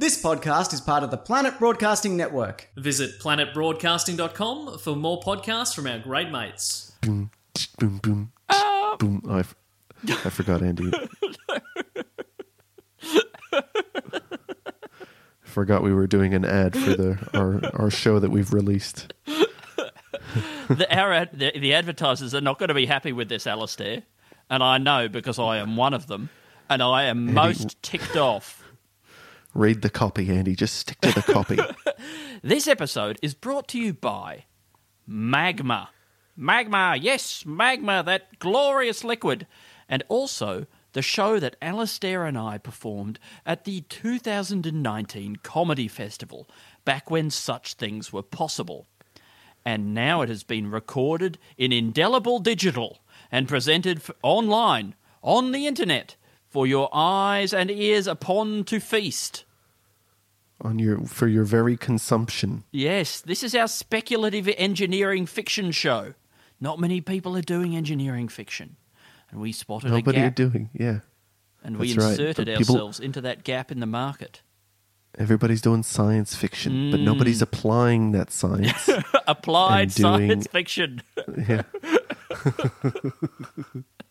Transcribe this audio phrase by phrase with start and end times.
[0.00, 2.70] This podcast is part of the Planet Broadcasting Network.
[2.74, 6.92] Visit planetbroadcasting.com for more podcasts from our great mates.
[7.02, 7.30] boom,
[7.78, 8.96] boom, boom, ah.
[8.98, 9.22] boom.
[9.28, 9.54] Oh, I, f-
[10.08, 10.90] I forgot, Andy.
[13.52, 13.62] I
[15.42, 19.12] forgot we were doing an ad for the our our show that we've released.
[19.26, 24.04] the, our ad, the, the advertisers are not going to be happy with this, Alistair.
[24.48, 26.30] And I know because I am one of them.
[26.70, 28.59] And I am most ticked off.
[29.54, 30.54] Read the copy, Andy.
[30.54, 31.58] Just stick to the copy.
[32.42, 34.46] This episode is brought to you by
[35.06, 35.90] Magma.
[36.34, 39.46] Magma, yes, Magma, that glorious liquid.
[39.90, 46.48] And also the show that Alistair and I performed at the 2019 Comedy Festival,
[46.86, 48.86] back when such things were possible.
[49.62, 56.16] And now it has been recorded in indelible digital and presented online, on the internet,
[56.50, 59.44] for your eyes and ears upon to feast.
[60.60, 62.64] on your for your very consumption.
[62.72, 66.14] Yes, this is our speculative engineering fiction show.
[66.60, 68.76] Not many people are doing engineering fiction.
[69.30, 70.68] And we spotted Nobody a are doing.
[70.74, 71.00] Yeah,
[71.62, 72.10] and we that's right.
[72.10, 74.42] inserted people- ourselves into that gap in the market.
[75.18, 77.42] everybody's doing science fiction, but nobody's mm.
[77.42, 78.90] applying that science.
[79.28, 81.02] Applied doing- science fiction.
[81.48, 81.62] yeah.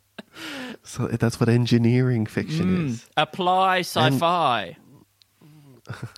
[0.83, 3.09] so that's what engineering fiction is.
[3.17, 4.77] Apply sci-fi.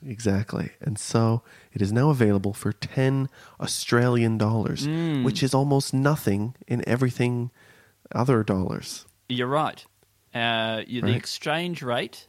[0.05, 0.71] Exactly.
[0.81, 3.29] And so it is now available for 10
[3.61, 5.23] Australian dollars, Mm.
[5.23, 7.51] which is almost nothing in everything
[8.13, 9.05] other dollars.
[9.29, 9.85] You're right.
[10.33, 12.27] Uh, you, The exchange rate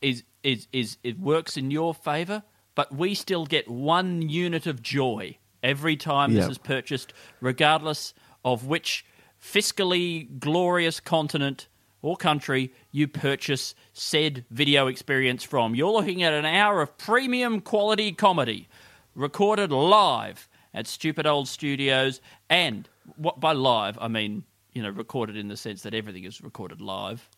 [0.00, 2.44] is is is it works in your favour,
[2.76, 8.64] but we still get one unit of joy every time this is purchased, regardless of
[8.66, 9.04] which
[9.42, 11.66] fiscally glorious continent
[12.02, 15.74] or country you purchase said video experience from.
[15.74, 18.68] You're looking at an hour of premium quality comedy
[19.14, 25.36] recorded live at Stupid Old Studios, and what by live I mean you know recorded
[25.36, 27.28] in the sense that everything is recorded live.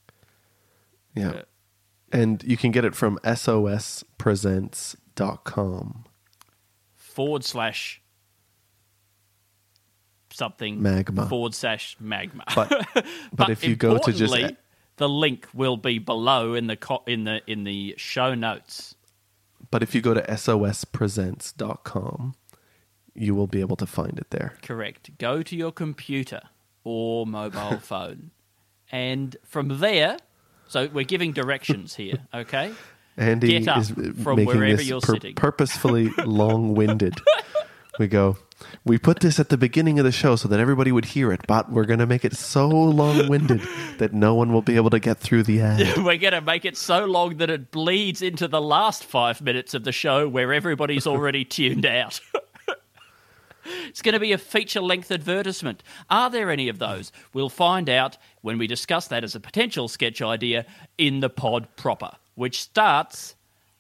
[1.15, 1.33] Yeah.
[1.33, 1.43] Yeah.
[2.13, 6.05] And you can get it from sospresents.com.
[6.97, 8.03] forward slash
[10.41, 11.29] something Magma.
[11.29, 12.45] forward slash magma.
[12.55, 12.87] But
[13.33, 14.35] but, if you go to just
[14.97, 18.95] the link will be below in the co- in the in the show notes.
[19.71, 22.35] but if you go to sospresents.com,
[23.15, 24.55] you will be able to find it there.
[24.63, 25.11] Correct.
[25.19, 26.41] Go to your computer
[26.85, 28.31] or mobile phone,
[28.91, 30.17] and from there.
[30.69, 32.73] So we're giving directions here, okay?
[33.17, 33.91] Andy Get up is
[34.23, 35.35] from making wherever this you're pur- sitting.
[35.35, 37.15] purposefully long-winded.
[37.99, 38.39] we go.
[38.85, 41.43] We put this at the beginning of the show so that everybody would hear it,
[41.47, 43.61] but we're going to make it so long-winded
[43.99, 45.99] that no one will be able to get through the ad.
[45.99, 49.75] We're going to make it so long that it bleeds into the last five minutes
[49.75, 52.21] of the show where everybody's already tuned out.
[53.65, 55.83] it's going to be a feature length advertisement.
[56.09, 57.13] Are there any of those?
[57.33, 60.67] We'll find out when we discuss that as a potential sketch idea
[60.99, 63.35] in the pod proper, which starts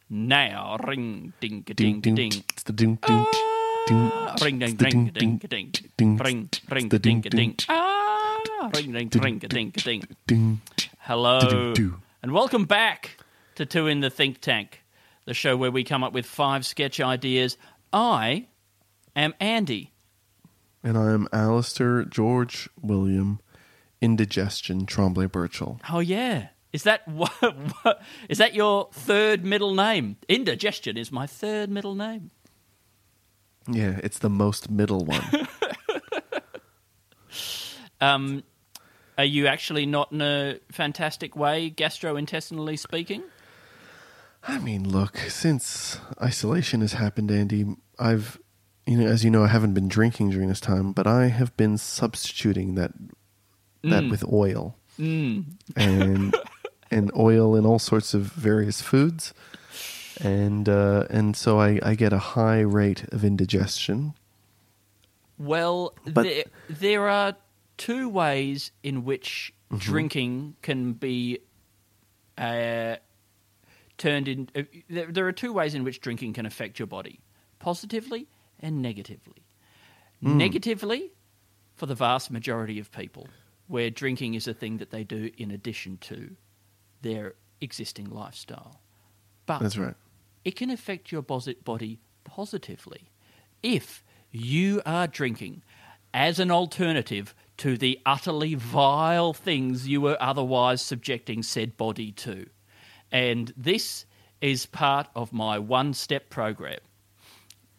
[0.08, 0.76] now.
[0.86, 2.32] Ring, ding, ding, ding, ding.
[2.52, 3.49] It's the ding, ding, ding.
[3.88, 6.16] Ring, ding, the ding, ding, ding.
[6.18, 7.56] Ring, ring, ding, ding, ding.
[7.68, 10.02] Ah, ring, ding, ring, ding, ding.
[10.26, 10.60] ding.
[11.00, 11.74] Hello,
[12.22, 13.16] and welcome back
[13.56, 14.82] to Two in the Think Tank,
[15.24, 17.56] the show where we come up with five sketch ideas.
[17.92, 18.46] I
[19.16, 19.92] am Andy.
[20.84, 23.40] And I am Alistair George William
[24.00, 25.80] Indigestion Tremblay Birchall.
[25.90, 27.32] Oh yeah, is that what,
[27.82, 28.02] what?
[28.28, 30.16] Is that your third middle name?
[30.28, 32.30] Indigestion is my third middle name.
[33.72, 35.24] Yeah, it's the most middle one.
[38.00, 38.42] Um,
[39.18, 43.22] are you actually not in a fantastic way, gastrointestinally speaking?
[44.42, 48.40] I mean, look, since isolation has happened, Andy, I've,
[48.86, 51.54] you know, as you know, I haven't been drinking during this time, but I have
[51.56, 52.92] been substituting that
[53.82, 55.54] that with oil and
[56.90, 59.34] and oil in all sorts of various foods,
[60.22, 64.14] and uh, and so I, I get a high rate of indigestion.
[65.38, 67.34] Well, But- there, there are
[67.76, 69.78] two ways in which Mm-hmm.
[69.92, 71.38] drinking can be
[72.36, 72.96] uh,
[73.98, 74.48] turned in.
[74.56, 77.20] Uh, there, there are two ways in which drinking can affect your body
[77.60, 78.26] positively
[78.58, 79.44] and negatively.
[80.20, 81.12] Negatively,
[81.76, 83.28] for the vast majority of people,
[83.68, 86.34] where drinking is a thing that they do in addition to
[87.02, 88.80] their existing lifestyle.
[89.46, 89.94] But That's right.
[90.44, 93.10] It can affect your body positively
[93.62, 95.62] if you are drinking
[96.14, 102.46] as an alternative to the utterly vile things you were otherwise subjecting said body to.
[103.12, 104.06] And this
[104.40, 106.78] is part of my one step program,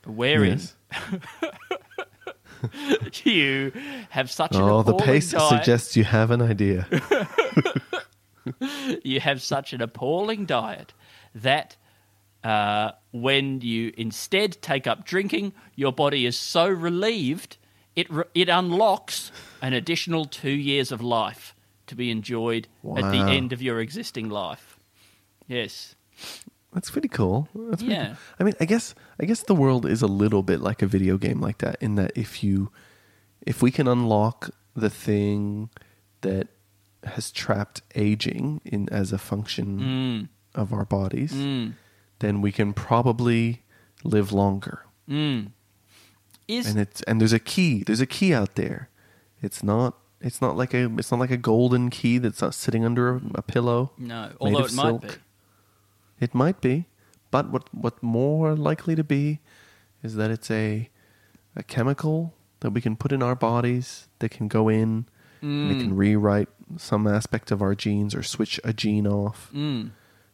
[0.06, 0.76] wherein Yes.
[3.24, 3.72] you
[4.10, 5.50] have such an Oh, the appalling pace diet.
[5.50, 6.88] suggests you have an idea.
[9.04, 10.94] you have such an appalling diet
[11.34, 11.76] that
[12.44, 17.58] uh, when you instead take up drinking, your body is so relieved
[17.96, 21.54] it re- it unlocks an additional two years of life
[21.88, 24.78] to be enjoyed at the end of your existing life.
[25.46, 25.96] Yes.
[26.74, 27.50] That's pretty cool.
[27.54, 28.06] That's pretty Yeah.
[28.08, 28.18] cool.
[28.40, 31.18] I mean, I guess I guess the world is a little bit like a video
[31.18, 32.72] game like that in that if you
[33.46, 35.70] if we can unlock the thing
[36.22, 36.48] that
[37.04, 41.34] has trapped aging in as a function of our bodies,
[42.22, 43.62] then we can probably
[44.04, 44.86] live longer.
[46.48, 47.84] Is And it's and there's a key.
[47.84, 48.90] There's a key out there.
[49.42, 52.84] It's not it's not like a it's not like a golden key that's not sitting
[52.86, 53.92] under a, a pillow.
[53.98, 55.08] no, although it might be.
[56.20, 56.86] It might be,
[57.32, 59.40] but what what more likely to be
[60.04, 60.90] is that it's a
[61.56, 65.06] a chemical that we can put in our bodies that can go in
[65.42, 65.82] and it Mm.
[65.82, 69.90] can rewrite some aspect of our genes or switch a gene off, Mm.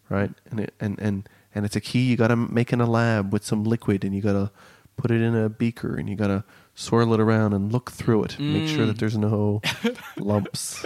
[0.10, 0.32] right?
[0.52, 3.32] And it, and and and it's a key you got to make in a lab
[3.34, 4.52] with some liquid and you got to
[4.98, 6.44] put it in a beaker and you got to
[6.76, 8.88] swirl it around and look through it, and make sure Mm.
[8.88, 9.62] that there's no
[10.18, 10.86] lumps.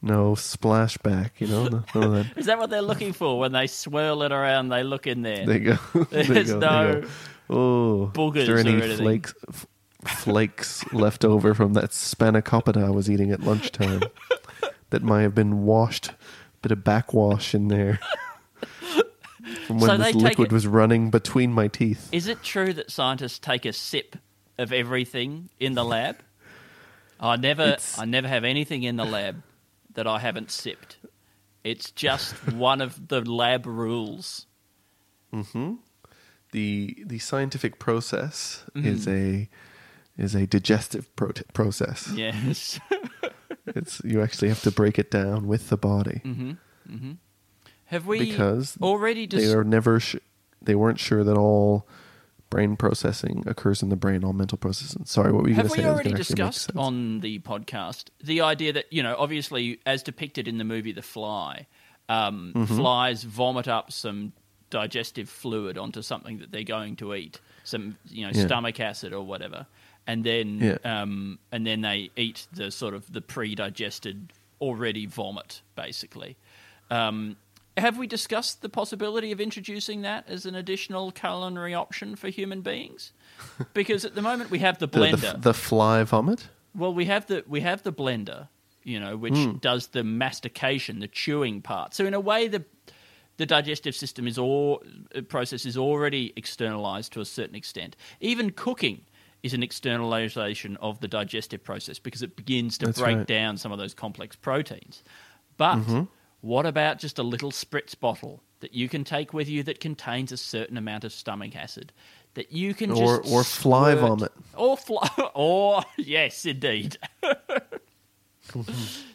[0.00, 1.68] No splashback, you know.
[1.68, 2.26] No, of that.
[2.36, 4.68] Is that what they're looking for when they swirl it around?
[4.68, 5.44] They look in there.
[5.44, 6.04] There you go.
[6.10, 7.08] There's go, there you no go.
[7.50, 8.98] Oh, boogers there any or anything.
[8.98, 9.66] flakes f-
[10.04, 14.02] flakes left over from that spanakopita I was eating at lunchtime
[14.90, 16.14] that might have been washed, a
[16.62, 17.98] bit of backwash in there
[19.66, 22.08] from when So this liquid it- was running between my teeth.
[22.12, 24.16] Is it true that scientists take a sip
[24.58, 26.16] of everything in the lab?
[27.20, 29.42] I never, It's- I never have anything in the lab
[29.94, 30.98] that I haven't sipped.
[31.64, 34.46] It's just one of the lab rules.
[35.32, 35.74] Mm-hmm.
[36.52, 38.86] the The scientific process Mm-hmm.
[38.88, 39.48] is a
[40.16, 42.10] is a digestive pro- process.
[42.14, 42.80] Yes.
[43.66, 46.22] It's you actually have to break it down with the body.
[46.24, 46.50] Mm-hmm.
[46.90, 47.12] Mm-hmm.
[47.88, 50.16] Have we because already they are never sh-
[50.62, 51.86] they weren't sure that all
[52.50, 55.74] brain processing occurs in the brain all mental processing sorry what were you going to
[55.74, 59.02] say That was already gonna actually make discussed on the podcast the idea that you
[59.02, 61.66] know, obviously, as depicted in the movie The Fly,
[62.08, 62.76] um, Mm-hmm.
[62.76, 64.32] flies vomit up some
[64.70, 68.46] digestive fluid onto something that they're going to eat, some you know Yeah.
[68.46, 69.66] stomach acid or whatever,
[70.06, 70.78] and then Yeah.
[71.02, 76.36] um, and then they eat the sort of the pre-digested already vomit, basically.
[76.90, 77.36] Um,
[77.80, 82.60] have we discussed the possibility of introducing that as an additional culinary option for human
[82.62, 83.12] beings?
[83.74, 85.32] Because at the moment we have the the, blender.
[85.32, 88.48] the, the fly vomit Well, we have the we have the blender,
[88.84, 89.56] you know, which Hmm.
[89.58, 91.94] does the mastication, the chewing part.
[91.94, 92.64] So in a way, the
[93.36, 94.82] the digestive system is all
[95.14, 97.94] uh, process is already externalized to a certain extent.
[98.20, 99.02] Even cooking
[99.44, 103.26] is an externalization of the digestive process because it begins to That's break right.
[103.26, 105.04] down some of those complex proteins.
[105.56, 106.02] But Mm-hmm.
[106.40, 110.32] What about just a little spritz bottle that you can take with you that contains
[110.32, 111.92] a certain amount of stomach acid
[112.34, 114.32] that you can Or- just or fly squirt- vomit.
[114.56, 116.96] or fly or yes indeed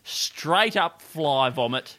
[0.04, 1.98] straight up fly vomit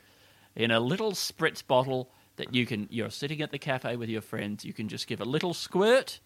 [0.55, 4.21] in a little spritz bottle that you can you're sitting at the cafe with your
[4.21, 6.21] friends you can just give a little squirt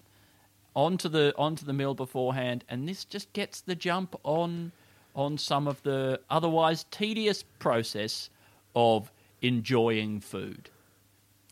[0.77, 4.73] onto the onto the meal beforehand and this just gets the jump on
[5.15, 8.29] on some of the otherwise tedious process
[8.75, 9.11] of
[9.43, 10.71] enjoying food.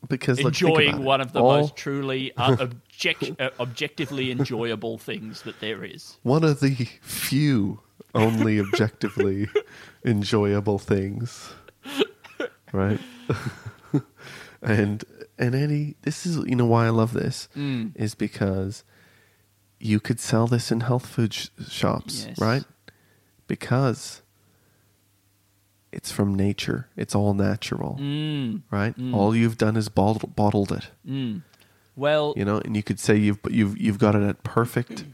[0.09, 5.59] Because enjoying one of the All- most truly uh, object, uh, objectively enjoyable things that
[5.61, 6.19] there is.
[6.23, 7.81] One of the few
[8.15, 9.49] only objectively
[10.05, 11.53] enjoyable things.
[12.73, 13.01] Right?
[14.63, 15.05] And
[15.39, 17.49] and Eddie this is you know why I love this?
[17.57, 17.93] Mm.
[17.95, 18.85] is because
[19.79, 22.39] you could sell this in health food sh- shops Yes.
[22.41, 22.65] right?
[23.47, 24.23] Because
[25.97, 28.63] it's from nature it's all natural Mm.
[28.71, 30.87] right all you've done is bottled, bottled it
[31.97, 35.05] well you know, and you could say you've you've you've got it at perfect,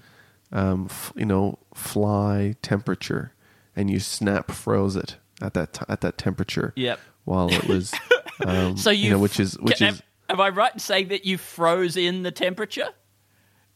[0.51, 3.33] um, f- you know, fly temperature,
[3.77, 6.73] and you snap froze it at that t- at that temperature.
[6.77, 6.99] Yep.
[7.25, 7.95] While it was
[8.45, 11.25] Um, So you, know, which is which am, is am I right in saying that
[11.25, 12.89] you froze in the temperature?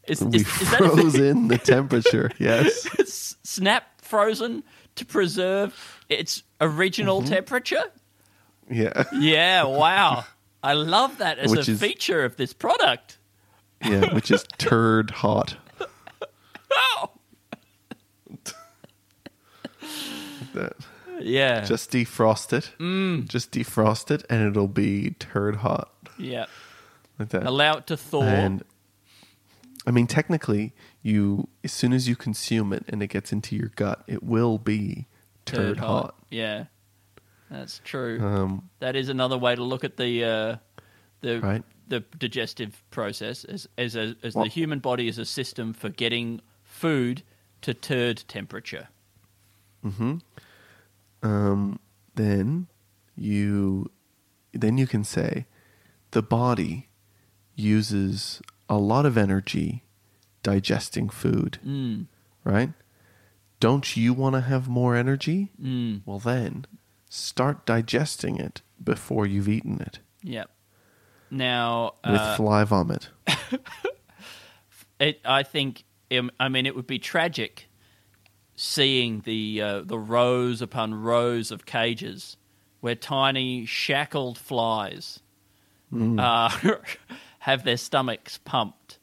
[0.09, 2.31] Is, we is, is that froze in the temperature.
[2.41, 2.89] Yes.
[2.99, 4.65] S- snap frozen
[4.97, 7.31] to preserve its original Mm-hmm.
[7.35, 7.85] temperature?
[8.71, 9.05] Yeah.
[9.13, 10.25] Yeah, wow.
[10.63, 13.19] I love that as Which a is- feature of this product.
[13.85, 14.13] Yeah.
[14.15, 15.57] Which is turd hot.
[16.73, 17.11] Oh,
[20.55, 20.73] That.
[21.21, 21.61] yeah.
[21.65, 22.73] Just defrost it.
[22.79, 23.29] Mm.
[23.29, 26.47] Just defrost it, and it'll be turd hot yeah.
[27.19, 27.45] like that.
[27.47, 28.23] Allow it to thaw.
[28.23, 28.63] And
[29.87, 33.69] I mean, technically, you as soon as you consume it and it gets into your
[33.77, 35.07] gut, it will be
[35.45, 36.17] turd, hot.
[36.31, 36.65] Yeah.
[37.51, 38.21] That's true.
[38.21, 40.57] Um, that is another way to look at the uh,
[41.21, 41.63] the Right.
[41.87, 45.89] the digestive process as as, a, as the Well- human body is a system for
[45.89, 47.23] getting food
[47.63, 48.89] to turd temperature.
[51.23, 51.79] um,
[52.17, 52.67] then
[53.17, 53.91] you
[54.53, 55.47] then you can say
[56.11, 56.89] the body
[57.55, 59.85] uses a lot of energy
[60.43, 62.07] digesting food, Mm.
[62.45, 62.71] right?
[63.61, 65.51] Don't you want to have more energy?
[65.61, 66.03] Mm.
[66.05, 66.67] Well, then
[67.09, 70.51] start digesting it before you've eaten it Yep.
[71.31, 73.09] Now, with uh, fly vomit.
[75.01, 75.85] it, I think,
[76.41, 77.69] I mean, it would be tragic
[78.55, 82.37] seeing the uh, the rows upon rows of cages
[82.81, 85.21] where tiny shackled flies
[85.95, 86.51] uh,
[87.47, 88.99] have their stomachs pumped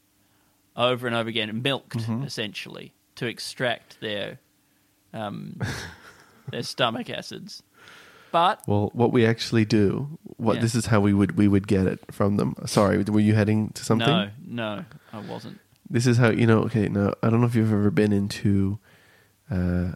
[0.76, 4.38] over and over again, milked essentially to extract their
[5.12, 5.58] um,
[6.50, 7.62] their stomach acids.
[8.32, 10.62] But Well, what we actually do, what Yeah.
[10.62, 12.54] this is how we would we would get it from them.
[12.66, 14.08] Sorry, were you heading to something?
[14.08, 15.60] no, no, I wasn't.
[15.88, 16.60] This is how you know.
[16.64, 18.78] Okay, now I don't know if you've ever been into
[19.50, 19.92] uh,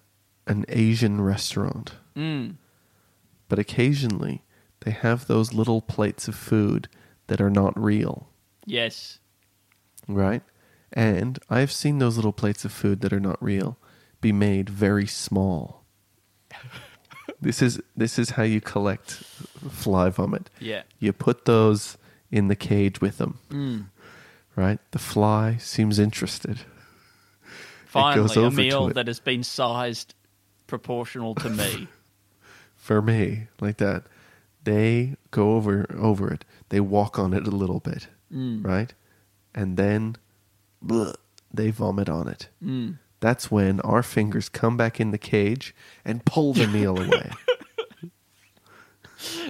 [0.46, 2.54] an Asian restaurant, Mm.
[3.48, 4.44] but occasionally
[4.80, 6.88] they have those little plates of food
[7.26, 8.28] that are not real,
[8.68, 9.18] Yes.
[10.06, 10.42] right?
[10.92, 13.76] And I've seen those little plates of food that are not real
[14.20, 15.84] be made very small.
[17.40, 19.10] this is this is how you collect
[19.70, 20.50] fly vomit.
[20.60, 20.82] Yeah.
[20.98, 21.98] You put those
[22.30, 23.86] in the cage with them, Mm.
[24.56, 24.78] right?
[24.92, 26.60] The fly seems interested.
[27.86, 30.14] Finally, a meal that has been sized
[30.66, 31.88] proportional to me.
[32.76, 34.04] For me, like that,
[34.64, 36.44] they go over over it.
[36.70, 38.64] They walk on it a little bit, Mm.
[38.64, 38.92] right?
[39.54, 40.16] And then
[40.84, 41.14] bleh,
[41.52, 42.48] they vomit on it.
[42.62, 42.98] Mm.
[43.20, 47.30] That's when our fingers come back in the cage and pull the meal away.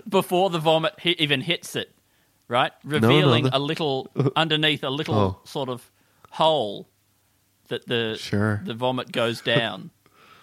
[0.09, 1.95] Before the vomit hit, even hits it,
[2.49, 2.73] right?
[2.85, 5.41] no, Revealing the- a little, underneath a little Oh.
[5.45, 5.91] sort of
[6.31, 6.89] hole
[7.69, 8.63] that the, Sure.
[8.65, 9.91] the vomit goes down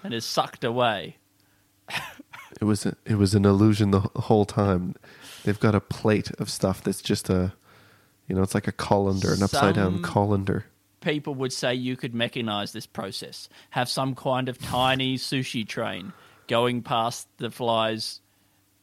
[0.04, 1.18] and is sucked away.
[2.62, 4.96] It was a, it was an illusion the whole time.
[5.44, 7.54] They've got a plate of stuff that's just a,
[8.28, 10.66] you know, it's like a colander, an upside down colander.
[11.02, 16.14] People would say you could mechanize this process, have some kind of tiny sushi train
[16.48, 18.22] going past the fly's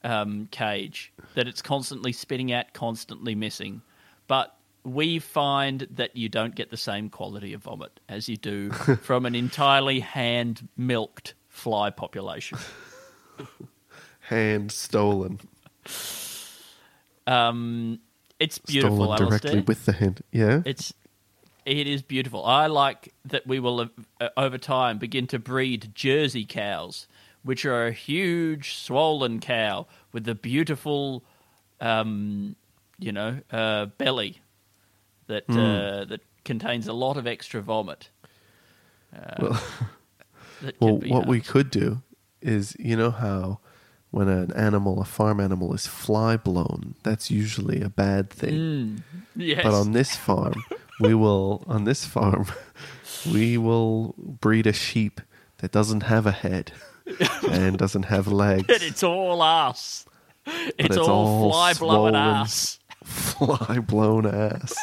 [0.05, 3.83] um, cage that it's constantly spitting at, constantly missing.
[4.29, 8.71] But we find that you don't get the same quality of vomit as you do
[9.03, 12.59] from an entirely hand milked fly population.
[14.21, 15.41] Hand stolen,
[17.27, 17.99] Um,
[18.43, 20.23] it's beautiful, stolen directly with the hand.
[20.33, 20.93] Yeah, It's
[21.65, 22.45] it is beautiful.
[22.45, 23.89] I like that we will
[24.21, 27.07] uh, over time begin to breed Jersey cows,
[27.45, 31.23] which are a huge swollen cow with a beautiful,
[31.81, 32.57] um,
[32.99, 34.41] you know, uh, belly
[35.29, 35.59] that Hmm.
[35.59, 38.11] uh, that contains a lot of extra vomit.
[39.15, 39.63] Uh, Well-
[40.81, 42.03] Well, what we could do
[42.41, 43.59] is, you know how
[44.13, 48.53] when an animal, a farm animal, is fly blown, that's usually a bad thing.
[48.55, 49.03] Mm,
[49.35, 49.63] yes.
[49.65, 50.63] But on this farm,
[51.01, 52.47] we will on this farm,
[53.33, 55.21] we will breed a sheep
[55.59, 56.73] that doesn't have a head
[57.51, 58.69] and doesn't have legs.
[58.69, 60.05] And it's all ass.
[60.47, 62.79] It's, it's all, all fly blown ass.
[63.05, 64.75] Fly blown ass.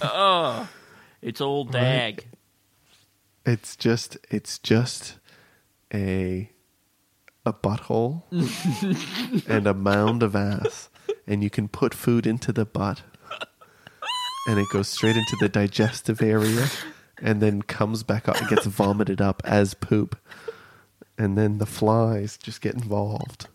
[0.00, 0.68] Oh,
[1.20, 2.26] it's all dag.
[3.46, 5.18] It's just it's just
[5.92, 6.50] a
[7.44, 8.22] a butthole
[9.48, 10.88] and a mound of ass,
[11.26, 13.02] and you can put food into the butt,
[14.46, 16.68] and it goes straight into the digestive area,
[17.20, 20.16] and then comes back up and gets vomited up as poop,
[21.18, 23.48] and then the flies just get involved.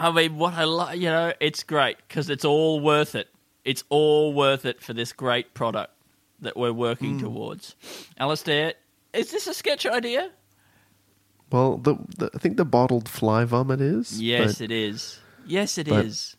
[0.00, 3.28] I mean, what I like, you know, it's great because it's all worth it.
[3.64, 5.97] It's all worth it for this great product
[6.40, 7.74] that we're working towards.
[8.18, 8.74] Alistair,
[9.12, 10.30] is this a sketch idea?
[11.50, 14.20] Well, the, the I think the bottled fly vomit is.
[14.20, 15.20] Yes, but it is.
[15.46, 16.36] Yes, it is.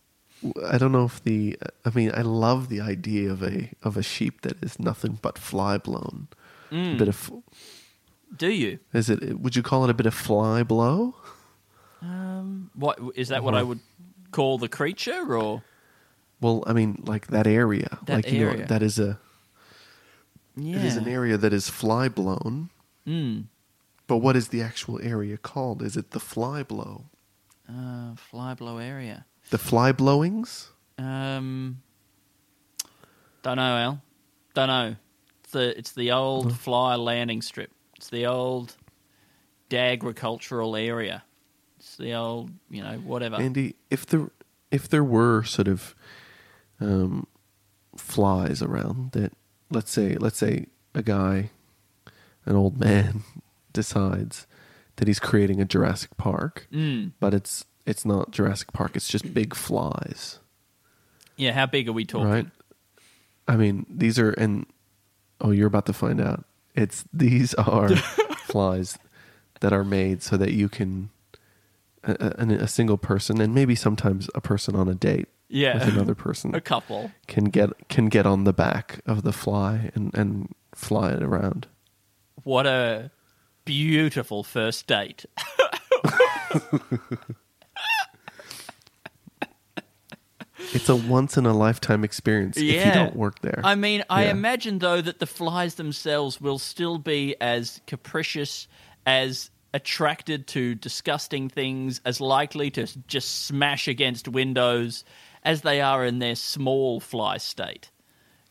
[0.65, 1.57] I don't know if the.
[1.83, 5.37] I mean, I love the idea of a of a sheep that is nothing but
[5.37, 6.27] fly blown.
[6.71, 6.95] Mm.
[6.95, 7.31] A bit of.
[8.37, 8.79] Do you?
[8.93, 9.39] Is it?
[9.39, 11.15] Would you call it a bit of fly blow?
[12.01, 13.43] Um, what is that?
[13.43, 13.79] What I would
[14.31, 15.63] call the creature, or
[16.39, 17.97] Well, I mean, like that area.
[18.05, 18.67] That like you know, area.
[18.67, 19.19] that is a.
[20.65, 20.77] yeah?
[20.77, 22.69] It is an area that is fly blown.
[23.07, 23.45] Mm.
[24.07, 25.81] But what is the actual area called?
[25.81, 27.05] Is it the fly blow?
[27.69, 29.25] Uh, fly blow area.
[29.51, 30.69] The fly blowings?
[30.97, 31.81] Um,
[33.43, 34.01] don't know, Al.
[34.53, 34.95] Don't know.
[35.43, 37.71] It's the it's the old fly landing strip.
[37.95, 38.75] It's the old
[39.71, 41.23] agricultural area.
[41.79, 43.37] It's the old, you know, whatever.
[43.37, 44.29] Andy, if there
[44.71, 45.95] if there were sort of
[46.79, 47.27] um,
[47.95, 49.33] flies around that,
[49.69, 51.49] let's say let's say a guy,
[52.45, 53.23] an old man,
[53.73, 54.47] decides
[54.97, 57.11] that he's creating a Jurassic Park, Mm.
[57.19, 58.95] but it's it's not Jurassic Park.
[58.95, 60.39] It's just big flies,
[61.37, 62.27] Yeah, how big are we talking?
[62.29, 62.47] right?
[63.47, 64.65] I mean, these are and
[65.41, 66.45] oh, you're about to find out.
[66.75, 67.95] It's these are
[68.45, 68.97] flies
[69.61, 71.09] that are made so that you can
[72.03, 75.73] a, a, a single person and maybe sometimes a person on a date Yeah.
[75.73, 77.11] with another person A couple.
[77.27, 81.67] can get can get on the back of the fly and and fly it around.
[82.43, 83.11] What a
[83.65, 85.25] beautiful first date.
[90.73, 93.61] It's a once in a lifetime experience if you don't work there.
[93.63, 94.31] I mean, I Yeah.
[94.31, 98.67] imagine though that the flies themselves will still be as capricious,
[99.05, 105.05] as attracted to disgusting things, as likely to just smash against windows
[105.43, 107.89] as they are in their small fly state.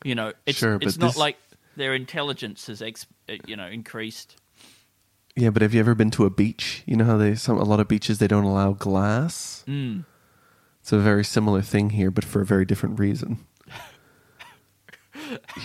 [0.05, 1.37] You know, it's Sure, it's not this- like
[1.77, 4.37] their intelligence has ex- uh, you know increased.
[5.37, 6.83] yeah, but have you ever been to a beach?
[6.87, 9.65] You know how they some a lot of beaches they don't allow glass.
[9.67, 10.05] Mm.
[10.81, 13.45] It's a very similar thing here, but for a very different reason.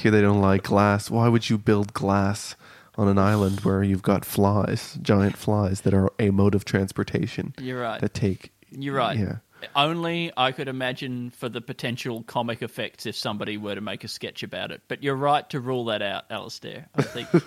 [0.01, 1.09] here they don't like glass.
[1.09, 2.55] Why would you build glass
[2.95, 7.53] on an island where you've got flies, giant flies that are a mode of transportation?
[7.59, 8.01] You're right.
[8.01, 8.51] That take.
[8.71, 9.17] You're right.
[9.17, 9.37] Yeah.
[9.75, 14.07] Only I could imagine for the potential comic effects if somebody were to make a
[14.07, 14.81] sketch about it.
[14.87, 16.87] But you're right to rule that out, Alistair.
[16.95, 17.29] I think.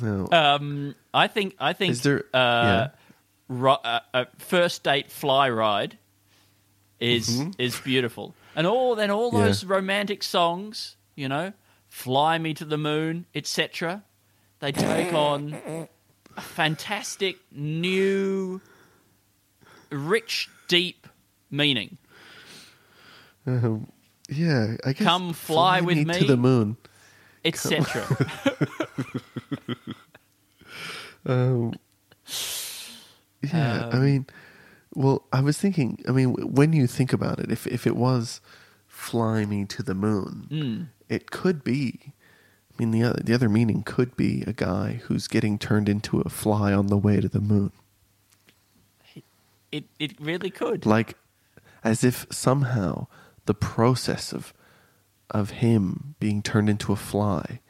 [0.00, 0.28] No.
[0.32, 1.54] um, I think.
[1.58, 1.92] I think.
[1.92, 2.88] Is there- Uh,
[3.48, 5.98] ri- uh, a first date fly ride
[6.98, 9.38] is is beautiful, and all then all Mm-hmm.
[9.40, 9.46] Yeah.
[9.46, 11.52] those romantic songs, you know,
[11.88, 14.02] "Fly Me to the Moon," etc.
[14.60, 15.54] They take on
[16.36, 18.60] a fantastic new,
[19.90, 21.06] rich, deep
[21.50, 21.98] meaning.
[23.46, 23.90] Um,
[24.28, 25.06] yeah, I guess.
[25.06, 26.18] Come fly with to me.
[26.18, 26.76] To the moon.
[27.44, 28.04] Etc.
[31.26, 31.74] Um,
[33.42, 34.26] yeah, I Um, mean,
[34.94, 36.02] well, I was thinking.
[36.08, 38.40] I mean, when you think about it, if if it was
[38.86, 40.82] fly me to the moon, Hmm.
[41.12, 42.14] it could be.
[42.72, 46.20] I mean, the other the other meaning could be a guy who's getting turned into
[46.20, 47.72] a fly on the way to the moon,
[49.72, 50.86] it it really could.
[50.86, 51.16] like
[51.84, 53.06] as if somehow
[53.46, 54.52] the process of
[55.30, 57.60] of him being turned into a fly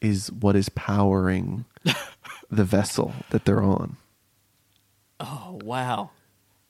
[0.00, 1.64] is what is powering
[2.50, 3.96] the vessel that they're on.
[5.20, 6.10] Oh wow.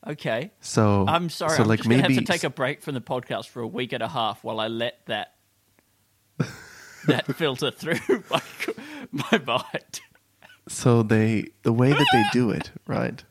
[0.07, 0.53] Okay.
[0.61, 1.57] So I'm sorry.
[1.57, 3.67] So I'm like just maybe have to take a break from the podcast for a
[3.67, 5.35] week and a half while I let that
[7.07, 8.43] that filter through my
[9.11, 10.01] my mind.
[10.69, 13.23] so they the way that they do it, right?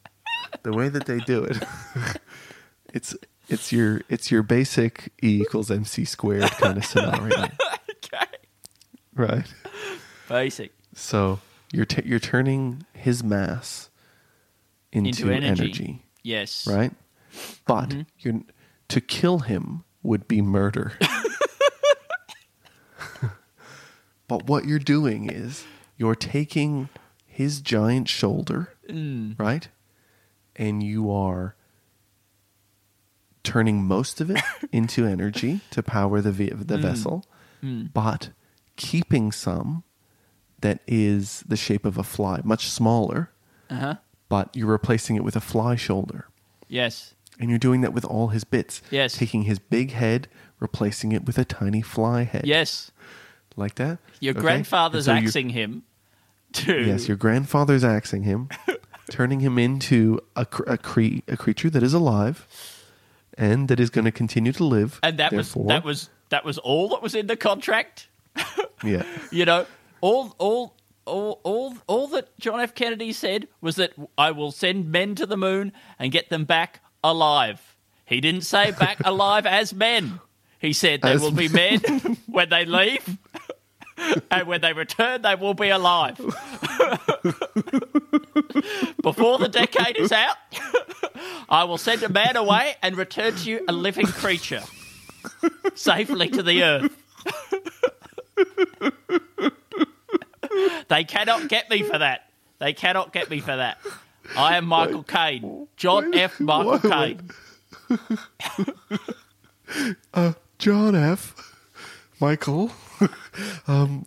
[0.64, 1.58] The way that they do it,
[2.94, 3.16] it's
[3.50, 7.36] it's your it's your basic E equals MC squared kind of scenario,
[8.06, 8.26] Okay.
[9.16, 9.46] right?
[10.30, 11.40] Basic So
[11.72, 13.90] you're t- you're turning his mass
[14.92, 15.64] into, into energy.
[15.64, 16.66] energy, Yes.
[16.68, 16.92] right?
[17.68, 18.02] But Mm-hmm.
[18.20, 18.42] you're
[18.90, 20.94] to kill him would be murder.
[24.28, 25.66] but what you're doing is
[25.98, 26.90] you're taking
[27.26, 29.38] his giant shoulder, Mm.
[29.40, 29.68] right?
[30.56, 31.56] And you are
[33.44, 36.68] turning most of it into energy to power the ve- Mm.
[36.68, 37.26] the vessel,
[37.94, 38.30] but
[38.76, 39.84] keeping some
[40.62, 43.32] that is the shape of a fly, much smaller,
[43.70, 43.96] Uh huh.
[44.30, 46.28] but you're replacing it with a fly shoulder.
[46.70, 47.14] Yes.
[47.40, 48.82] And you're doing that with all his bits.
[48.92, 49.18] Yes.
[49.18, 50.28] Taking his big head,
[50.60, 52.46] replacing it with a tiny fly head.
[52.46, 52.92] Yes.
[53.56, 53.98] Like that?
[54.20, 54.42] Your Okay?
[54.42, 55.84] grandfather's so axing him
[56.54, 58.50] to Yes, your grandfather's axing him,
[59.14, 62.48] turning him into a, cr- a, cre- a creature that is alive
[63.38, 65.00] and that is going to continue to live.
[65.04, 68.08] and that Therefore- was that was that was all that was in the contract.
[68.84, 69.04] Yeah.
[69.32, 69.66] you know,
[70.02, 72.74] all all all, all, all that John F.
[72.76, 76.82] Kennedy said was that I will send men to the moon and get them back
[77.04, 77.76] alive.
[78.06, 80.20] He didn't say back alive as men.
[80.60, 81.80] He said they As will be men
[82.28, 83.18] when they leave,
[84.32, 86.18] and when they return, they will be alive.
[89.02, 90.36] Before the decade is out,
[91.50, 94.64] I will send a man away and return to you a living creature
[95.76, 96.98] safely to the earth.
[100.88, 102.30] they cannot get me for that.
[102.60, 103.78] They cannot get me for that.
[104.38, 105.68] I am Michael Caine.
[105.76, 106.40] John F.
[106.40, 107.30] Michael Caine.
[110.14, 111.36] Uh, John F.
[112.20, 112.72] Michael,
[113.68, 114.06] um,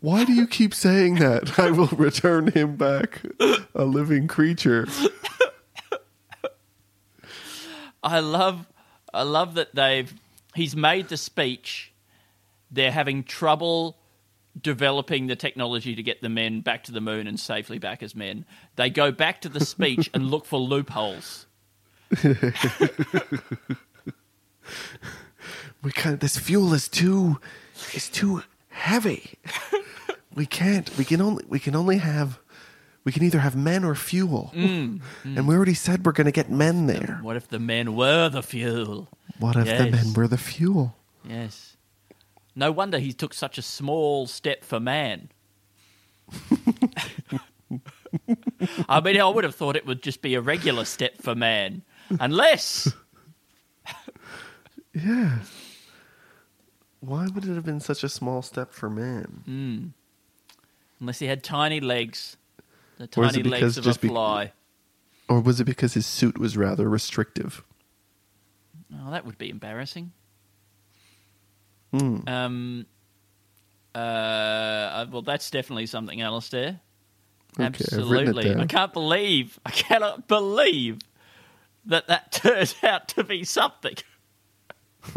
[0.00, 1.58] why do you keep saying that?
[1.58, 3.22] I will return him back
[3.74, 4.86] a living creature.
[8.02, 8.66] I love
[9.14, 10.12] I love that they've
[10.54, 11.92] he's made the speech.
[12.70, 13.96] They're having trouble
[14.60, 18.14] developing the technology to get the men back to the moon and safely back as
[18.14, 18.44] men.
[18.76, 21.46] They go back to the speech and look for loopholes.
[25.82, 26.20] We can't.
[26.20, 27.40] This fuel is too,
[27.94, 29.34] is too heavy.
[30.34, 30.90] We can't.
[30.96, 31.44] We can only.
[31.48, 32.38] We can only have.
[33.04, 34.50] We can either have men or fuel.
[34.54, 35.36] Mm, mm.
[35.36, 37.18] And we already said we're going to get men there.
[37.20, 39.08] What if the men were the fuel?
[39.40, 39.92] What if the Yes.
[39.92, 40.94] men were the fuel?
[41.28, 41.76] Yes.
[42.54, 45.30] No wonder he took such a small step for man.
[48.88, 51.82] I mean, I would have thought it would just be a regular step for man.
[52.20, 52.92] Unless.
[54.94, 55.38] Yeah.
[57.02, 59.92] Why would it have been such a small step for man?
[61.00, 62.36] Unless he had tiny legs.
[62.98, 64.52] The tiny legs of a be- fly.
[65.28, 67.64] Or was it because his suit was rather restrictive?
[68.94, 70.12] Oh, that would be embarrassing.
[71.90, 72.18] Hmm.
[72.28, 72.86] Um.
[73.96, 75.06] Uh.
[75.10, 76.78] Well, that's definitely something, Alistair.
[77.58, 78.56] Okay, I've written it Absolutely.
[78.56, 79.58] I can't believe.
[79.66, 80.98] I cannot believe
[81.86, 83.96] that that turned out to be something.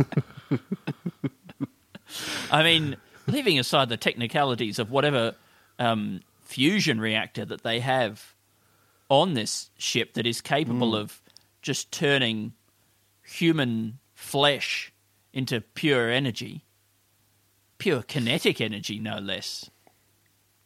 [2.52, 2.98] I mean,
[3.28, 5.36] leaving aside the technicalities of whatever
[5.80, 8.34] um, fusion reactor that they have
[9.10, 10.96] on this ship that is capable Hmm.
[11.02, 11.22] of
[11.62, 12.54] just turning
[13.24, 14.92] human flesh
[15.34, 16.64] into pure energy,
[17.78, 19.70] pure kinetic energy, no less.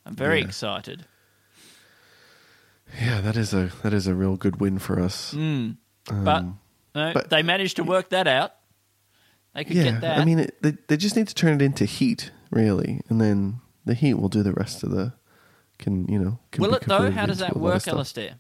[0.05, 0.45] I'm very Yeah.
[0.45, 1.05] excited.
[2.99, 5.31] Yeah, that is a that is a real good win for us.
[5.33, 6.41] but,
[6.95, 8.55] no, but- they managed to work that out.
[9.53, 10.19] They could yeah, get that.
[10.19, 13.61] I mean, it, they they just need to turn it into heat, really, and then
[13.85, 15.13] the heat will do the rest of the.
[15.77, 16.39] Can you know?
[16.51, 17.09] Can will it though?
[17.09, 17.87] How does that a lot of work.
[17.87, 18.35] Alistair?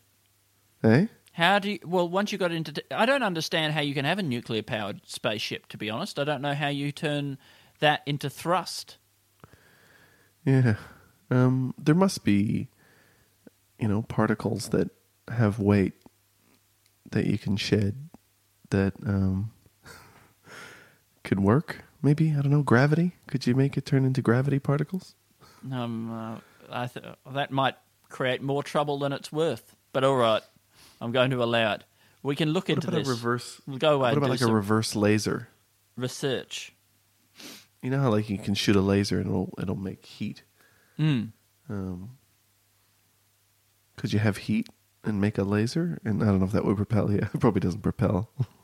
[0.83, 1.07] Eh?
[1.33, 2.73] How do you, well once you got into?
[2.73, 5.67] T- I don't understand how you can have a nuclear powered spaceship.
[5.67, 7.37] To be honest, I don't know how you turn
[7.79, 8.97] that into thrust.
[10.45, 10.75] Yeah.
[11.31, 12.69] Um, there must be,
[13.79, 14.89] you know, particles that
[15.29, 15.93] have weight
[17.11, 18.09] that you can shed
[18.69, 19.51] that um,
[21.29, 21.83] could work.
[22.01, 22.63] Maybe I don't know.
[22.63, 23.13] Gravity?
[23.27, 25.13] Could you make it turn into gravity particles?
[25.71, 26.39] Um, uh,
[26.71, 27.75] I th- that might
[28.09, 29.75] create more trouble than it's worth.
[29.93, 30.41] But all right,
[30.99, 31.83] I'm going to allow it.
[32.23, 33.07] We can look What into about this.
[33.07, 33.61] a reverse?
[33.67, 35.49] We'll go away What about like a reverse laser?
[35.95, 36.73] research.
[37.83, 40.43] You know how like you can shoot a laser and it'll it'll make heat.
[40.97, 41.31] Mm.
[41.69, 42.17] Um,
[43.97, 44.67] could you have heat
[45.03, 45.99] and make a laser?
[46.03, 47.11] And I don't know if that would propel.
[47.11, 48.31] Yeah, it probably doesn't propel.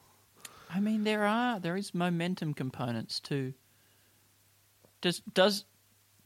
[0.76, 3.54] I mean, there are there is momentum components too.
[5.00, 5.64] Does does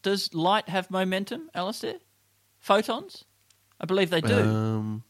[0.02, 1.96] does light have momentum, Alistair?
[2.58, 3.26] Photons?
[3.80, 4.40] I believe they do.
[4.40, 5.04] Um,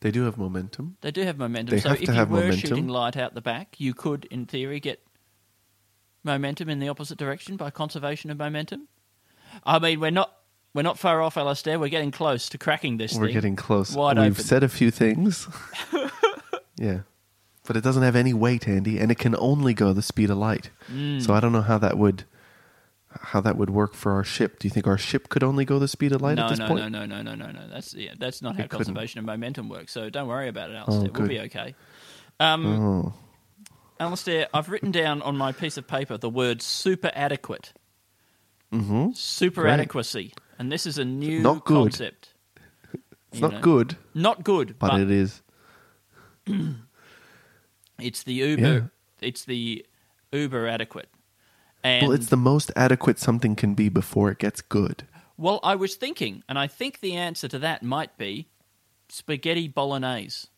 [0.00, 0.96] they do have momentum.
[1.02, 1.76] they do have momentum.
[1.76, 2.58] they so have if you were momentum.
[2.58, 5.02] shooting light out the back, you could, in theory, get
[6.24, 8.88] momentum in the opposite direction by conservation of momentum.
[9.64, 10.32] I mean, we're not
[10.72, 11.78] we're not far off, Alistair.
[11.78, 13.14] We're getting close to cracking this.
[13.14, 13.34] We're thing.
[13.34, 13.94] getting close.
[13.94, 14.44] Wide We've open.
[14.44, 15.46] said a few things.
[16.78, 17.00] yeah.
[17.68, 20.38] But it doesn't have any weight, Andy, and it can only go the speed of
[20.38, 20.70] light.
[20.90, 21.20] Mm.
[21.22, 22.24] So I don't know how that would
[23.10, 24.58] how that would work for our ship.
[24.58, 26.58] Do you think our ship could only go the speed of light no, at this
[26.60, 26.90] no, point?
[26.90, 27.68] no, no, no, no, no, no.
[27.70, 28.86] That's yeah, that's not how couldn't.
[28.86, 29.92] conservation of momentum works.
[29.92, 31.08] So don't worry about it, Alistair.
[31.08, 31.74] It will be okay.
[32.40, 33.12] Um, Oh.
[34.00, 37.74] Alistair, I've written down on my piece of paper the word super adequate.
[38.72, 39.14] Mhm.
[39.14, 40.32] Super adequacy.
[40.58, 41.74] And this is a new Not good.
[41.92, 42.32] concept.
[42.94, 43.02] It's
[43.34, 43.60] You not know.
[43.60, 45.42] good, Not good, but, but, it is.
[47.98, 48.80] it's the uber Yeah.
[49.20, 49.84] it's the
[50.32, 51.08] uber adequate.
[51.84, 55.06] And well, it's the most adequate something can be before it gets good.
[55.36, 58.48] well, I was thinking, and I think the answer to that might be
[59.08, 60.48] spaghetti bolognese.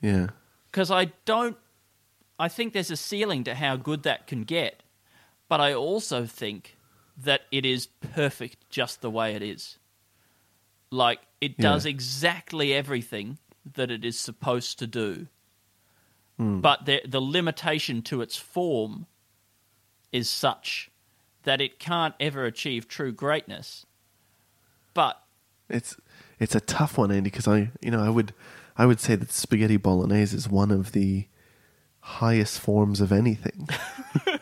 [0.00, 0.28] Yeah.
[0.70, 1.56] because I don't.
[2.38, 4.82] I think there's a ceiling to how good that can get,
[5.48, 6.76] but I also think
[7.16, 9.78] that it is perfect just the way it is.
[10.90, 11.90] Like it does Yeah.
[11.90, 13.38] exactly everything
[13.74, 15.26] that it is supposed to do.
[16.38, 16.60] Hmm.
[16.60, 19.06] But the the limitation to its form
[20.12, 20.90] is such
[21.44, 23.86] that it can't ever achieve true greatness.
[24.94, 25.22] But
[25.68, 25.96] It's
[26.38, 28.34] it's a tough one, Andy, because I you know I would
[28.76, 31.26] I would say that spaghetti bolognese is one of the
[32.00, 33.68] highest forms of anything.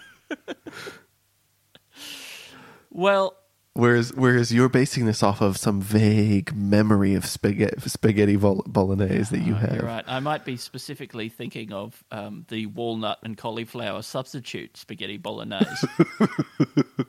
[2.90, 3.36] well,
[3.74, 9.44] Whereas, whereas you're basing this off of some vague memory of spaghetti, spaghetti bolognese that
[9.46, 9.76] you have.
[9.76, 10.04] You're right.
[10.08, 15.86] I might be specifically thinking of um, the walnut and cauliflower substitute spaghetti bolognese.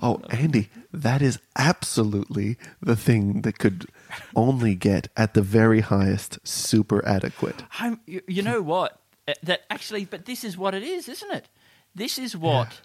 [0.00, 3.86] Oh, Andy, that is absolutely the thing that could
[4.34, 7.62] only get at the very highest super adequate.
[7.78, 8.98] I'm, you, you know what?
[9.28, 11.48] Uh, That actually, but this is what it is, isn't it?
[11.94, 12.80] This is what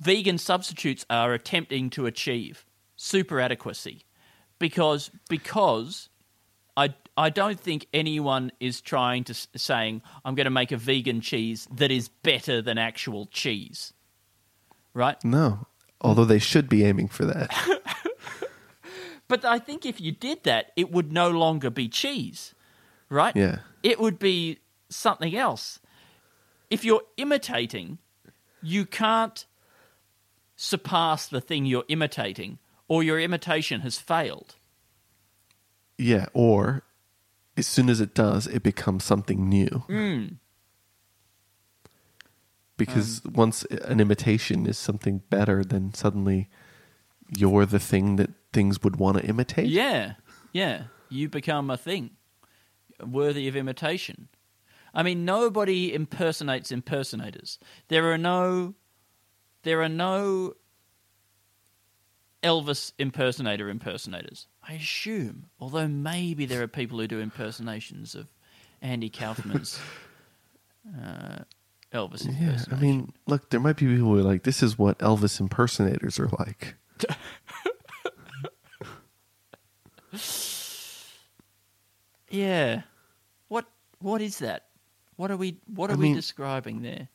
[0.00, 2.64] vegan substitutes are attempting to achieve:
[2.96, 4.04] super adequacy,
[4.58, 6.08] because because
[6.76, 11.20] I I don't think anyone is trying to saying I'm going to make a vegan
[11.20, 13.92] cheese that is better than actual cheese,
[14.94, 15.22] right?
[15.24, 15.66] No,
[16.00, 17.52] although they should be aiming for that.
[19.32, 22.54] But I think if you did that, it would no longer be cheese,
[23.08, 23.34] right?
[23.34, 23.60] Yeah.
[23.82, 24.58] It would be
[24.90, 25.80] something else.
[26.68, 27.96] If you're imitating,
[28.60, 29.46] you can't
[30.62, 34.54] surpass the thing you're imitating, or your imitation has failed.
[35.98, 36.84] Yeah, or
[37.56, 39.84] as soon as it does, it becomes something new.
[39.88, 40.26] Hmm.
[42.76, 46.48] Because once an imitation is something better, then suddenly
[47.36, 49.68] you're the thing that things would want to imitate.
[49.68, 50.14] Yeah,
[50.52, 50.84] yeah.
[51.08, 52.12] You become a thing
[53.04, 54.28] worthy of imitation.
[54.94, 57.58] I mean, nobody impersonates impersonators.
[57.88, 58.74] There are no,
[59.62, 60.54] there are no
[62.42, 64.46] Elvis impersonator impersonators.
[64.68, 68.28] I assume, although maybe there are people who do impersonations of
[68.80, 69.80] Andy Kaufman's
[71.02, 71.38] uh,
[71.92, 72.58] Elvis Yeah.
[72.74, 76.18] I mean, look, there might be people who are like, this is what Elvis impersonators
[76.18, 76.74] are like.
[82.30, 82.82] yeah.
[83.48, 83.66] What
[84.00, 84.66] what is that?
[85.16, 87.08] What are we what are I we describing there?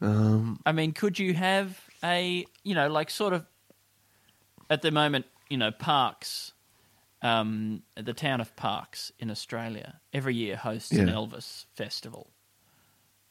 [0.00, 3.46] Um, I mean, could you have a, you know, like sort of
[4.68, 6.52] at the moment, you know, Parkes,
[7.22, 12.30] um, the town of Parkes in Australia every year hosts an Elvis festival,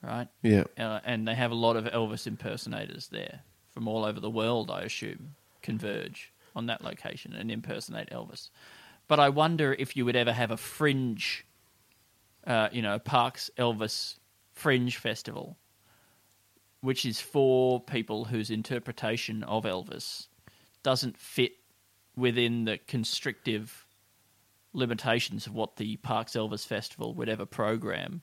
[0.03, 0.27] right?
[0.43, 0.65] yeah.
[0.77, 4.69] Uh, and they have a lot of Elvis impersonators there from all over the world,
[4.69, 8.49] I assume, converge on that location and impersonate Elvis.
[9.08, 11.45] But I wonder if you would ever have a fringe,
[12.45, 14.17] uh, you know, Parkes Elvis
[14.53, 15.58] fringe festival,
[16.81, 20.27] which is for people whose interpretation of Elvis
[20.83, 21.53] doesn't fit
[22.15, 23.85] within the constrictive
[24.73, 28.21] limitations of what the Parkes Elvis Festival would ever program.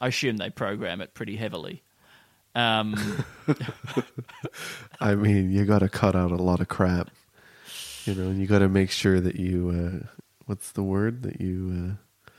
[0.00, 1.82] I assume they program it pretty heavily.
[2.54, 3.24] Um,
[5.00, 7.10] I mean, you got to cut out a lot of crap,
[8.04, 10.06] you know, and you got to make sure that you, uh,
[10.46, 12.30] what's the word that you, uh,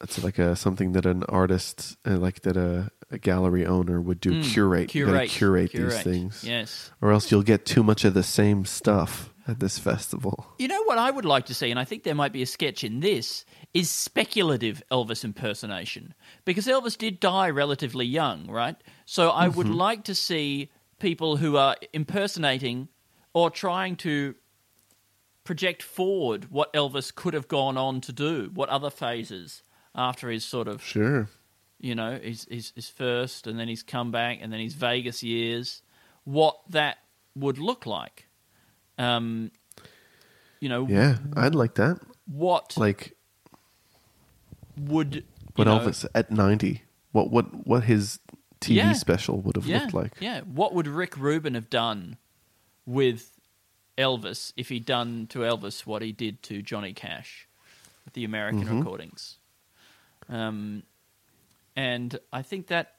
[0.00, 4.20] it's like a something that an artist, uh, like that a, a gallery owner would
[4.20, 4.30] do.
[4.30, 6.90] Mm, curate, got to curate, these things, Yes.
[7.00, 10.46] or else you'll get too much of the same stuff at this festival.
[10.58, 12.46] You know what I would like to see, and I think there might be a
[12.46, 13.44] sketch in this,
[13.74, 16.14] is speculative Elvis impersonation.
[16.44, 18.76] Because Elvis did die relatively young, right?
[19.04, 22.88] So I would like to see people who are impersonating
[23.34, 24.36] or trying to
[25.44, 29.62] project forward what Elvis could have gone on to do, what other phases
[29.94, 31.28] after his sort of Sure.
[31.82, 35.82] You know, his, his, his first and then his comeback and then his Vegas years,
[36.24, 36.96] what that
[37.36, 38.28] would look like.
[38.98, 39.50] Um,
[40.60, 41.98] you know, Yeah, I'd like that.
[42.26, 43.16] what Like
[44.78, 45.24] would
[45.56, 48.20] what know, Elvis at ninety, what what what his
[48.60, 48.92] TV Yeah.
[48.92, 50.12] special would have yeah, looked like.
[50.20, 52.16] Yeah, what would Rick Rubin have done
[52.86, 53.40] with
[53.98, 57.48] Elvis if he'd done to Elvis what he did to Johnny Cash
[58.04, 58.78] with the American Mm-hmm.
[58.78, 59.38] recordings?
[60.28, 60.84] Um,
[61.76, 62.94] and I think that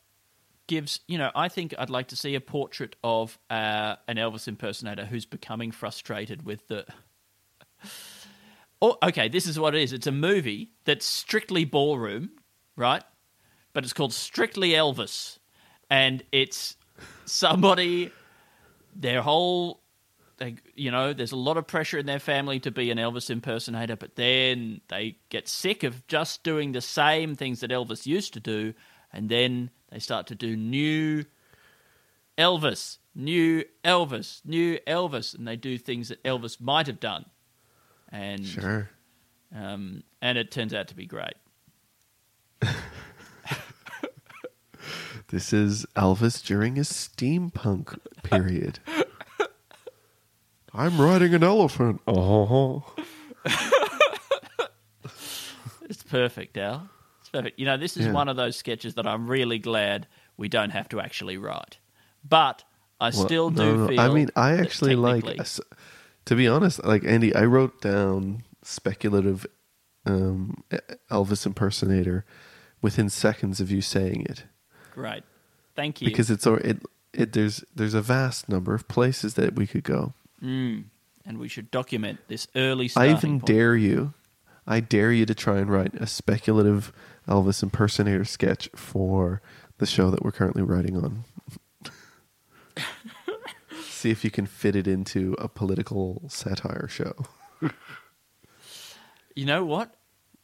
[0.68, 4.48] gives you know I think I'd like to see a portrait of uh, an Elvis
[4.48, 6.86] impersonator who's becoming frustrated with the.
[8.82, 9.30] Oh, okay.
[9.30, 9.94] This is what it is.
[9.94, 12.32] It's a movie that's strictly ballroom,
[12.76, 13.02] right?
[13.72, 15.40] But it's called Strictly Elvis,
[15.90, 16.76] and it's
[17.26, 18.12] somebody.
[18.96, 19.82] Their whole,
[20.44, 23.30] they, you know, there's a lot of pressure in their family to be an Elvis
[23.30, 28.34] impersonator, but then they get sick of just doing the same things that Elvis used
[28.34, 28.74] to do,
[29.14, 31.24] and then they start to do new
[32.38, 37.26] Elvis, new Elvis, new Elvis, and they do things that Elvis might have done,
[38.12, 38.90] and Sure.
[39.56, 41.36] um, and it turns out to be great.
[45.30, 48.78] This is Elvis during his steampunk period.
[50.74, 52.02] I'm riding an elephant.
[52.08, 52.84] Oh.
[55.90, 56.90] It's perfect, Al.
[57.20, 57.60] It's perfect.
[57.60, 58.14] You know, this is Yeah.
[58.14, 60.08] one of those sketches that I'm really glad
[60.38, 61.78] we don't have to actually write,
[62.28, 62.64] but
[63.00, 64.00] I still do feel.
[64.00, 65.24] I mean, I that actually like.
[65.26, 65.64] technically-
[66.26, 69.46] To be honest, like Andy, I wrote down speculative
[70.06, 70.64] um,
[71.12, 72.26] Elvis impersonator
[72.82, 74.46] within seconds of you saying it
[74.94, 75.24] Great,
[75.76, 76.08] thank you.
[76.08, 76.82] because it's or it.
[77.14, 80.14] It, there's there's a vast number of places that we could go.
[80.44, 82.90] And we should document this early.
[82.96, 83.46] I even point.
[83.46, 84.14] dare you,
[84.68, 86.92] I dare you to try and write a speculative
[87.28, 89.42] Elvis impersonator sketch for
[89.78, 91.24] the show that we're currently writing on.
[93.84, 97.14] See if you can fit it into a political satire show.
[99.36, 99.96] You know what?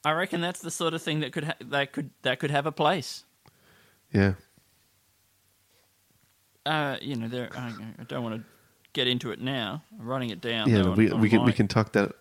[0.06, 2.66] I reckon that's the sort of thing that could ha- that could that could have
[2.66, 3.26] a place.
[4.14, 4.34] Yeah.
[6.66, 7.50] Uh, you know, there.
[7.56, 8.44] I, I don't want to
[8.94, 9.84] get into it now.
[10.00, 10.70] I'm writing it down.
[10.70, 12.14] Yeah, though, we on- we on can we can talk that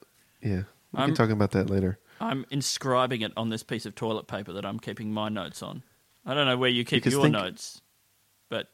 [0.42, 0.62] yeah.
[0.92, 1.98] We I'm- can talk about that later.
[2.20, 5.84] I'm inscribing it on this piece of toilet paper that I'm keeping my notes on.
[6.26, 7.80] I don't know where you keep Because your think- notes,
[8.48, 8.68] but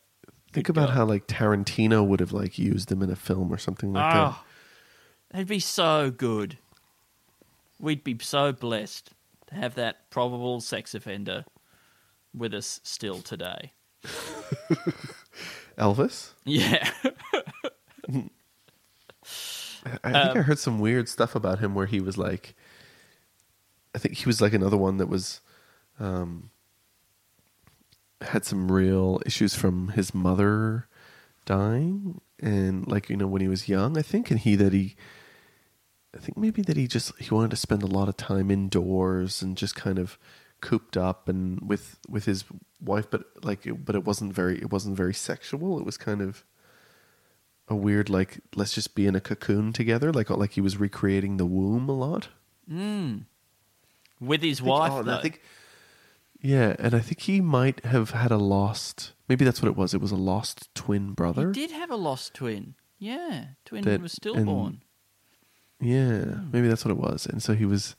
[0.53, 0.95] Think about God.
[0.95, 4.43] how like Tarantino would have like used them in a film or something like oh,
[5.33, 6.57] they'd be so good.
[7.81, 9.11] We'd be so blessed
[9.49, 11.45] to have that probable sex offender
[12.33, 13.73] with us still today.
[15.79, 16.31] Elvis?
[16.45, 16.89] Yeah.
[19.85, 22.55] I think Um, I heard some weird stuff about him where he was like,
[23.95, 25.41] I think he was like another one that was,
[26.01, 26.51] um,
[28.21, 30.89] had some real issues from his mother
[31.45, 33.99] dying and like you know when he was young.
[33.99, 34.97] I think and he that he,
[36.15, 39.43] I think maybe that he just he wanted to spend a lot of time indoors
[39.43, 40.19] and just kind of
[40.61, 42.45] cooped up and with with his
[42.81, 45.79] wife, but like but it wasn't very it wasn't very sexual.
[45.79, 46.45] It was kind of
[47.69, 51.37] a weird like let's just be in a cocoon together like like he was recreating
[51.39, 52.29] the womb a lot
[54.21, 54.93] with his think- wife.
[54.93, 55.41] oh, and I think
[56.41, 59.95] yeah and i think he might have had a lost maybe that's what it was
[59.95, 62.75] it was a lost twin brother He did have a lost twin.
[62.99, 64.83] Yeah, twin That- was and- stillborn.
[65.81, 66.51] yeah Hmm.
[66.53, 67.97] maybe that's what it was and so he was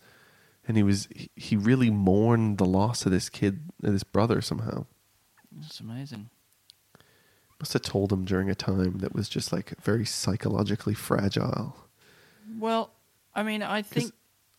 [0.68, 4.42] and he was he- he really mourned the loss of this kid of this brother
[4.42, 4.86] somehow
[5.52, 6.30] That's amazing.
[7.60, 11.76] Must have told him during a time that was just like very psychologically fragile
[12.60, 12.92] Well,
[13.34, 14.12] I mean, I think.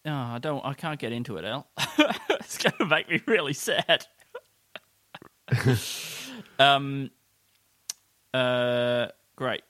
[0.04, 0.64] Oh, I don't.
[0.64, 1.66] I can't get into it, Al.
[2.30, 4.06] it's going to make me really sad.
[6.58, 7.10] um.
[8.32, 9.08] Uh.
[9.36, 9.62] Great.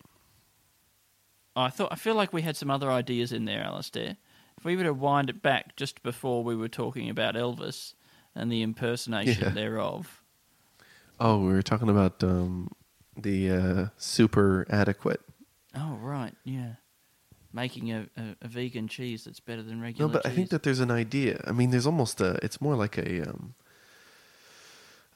[1.55, 1.93] I thought.
[1.93, 4.17] I feel like we had some other ideas in there, Alistair.
[4.59, 7.95] If we were to wind it back just before we were talking about Elvis
[8.35, 9.51] and the impersonation Yeah.
[9.51, 10.23] thereof.
[11.21, 12.71] oh we were talking about um
[13.17, 15.21] the uh super adequate
[15.79, 16.77] Oh right, yeah.
[17.53, 20.63] Making a, a, a vegan cheese that's better than regular No, but I think that
[20.63, 21.41] there's an idea.
[21.47, 22.39] I mean, there's almost a.
[22.43, 23.55] It's more like a, um,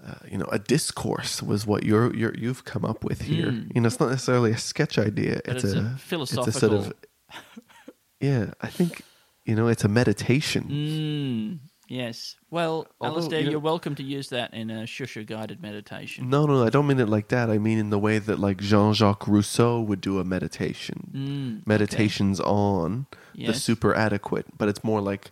[0.06, 3.52] uh, you know, a discourse was what you're, you're you've come up with here.
[3.74, 5.40] You know, it's not necessarily a sketch idea.
[5.46, 6.94] It's, it's a a, It's a sort philosophical- of.
[8.20, 9.02] Yeah, I think
[9.46, 10.64] you know it's a meditation.
[10.68, 12.36] Mm, yes.
[12.50, 16.30] Well, Although, Alistair, you know- you're welcome to use that in a shusha guided meditation.
[16.30, 17.50] No, no, I don't mean it like that.
[17.50, 21.10] I mean in the way that like Jean-Jacques Rousseau would do a meditation.
[21.12, 25.30] Mm, Meditations on the super adequate, but it's more like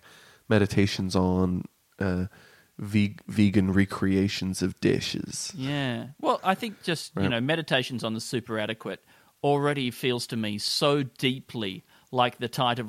[0.49, 1.65] meditations on
[1.99, 2.27] uh,
[2.79, 5.53] ve- vegan recreations of dishes.
[5.57, 6.09] Yeah.
[6.21, 9.03] Well, I think just, you know, meditations on the super adequate
[9.43, 12.89] already feels to me so deeply like the of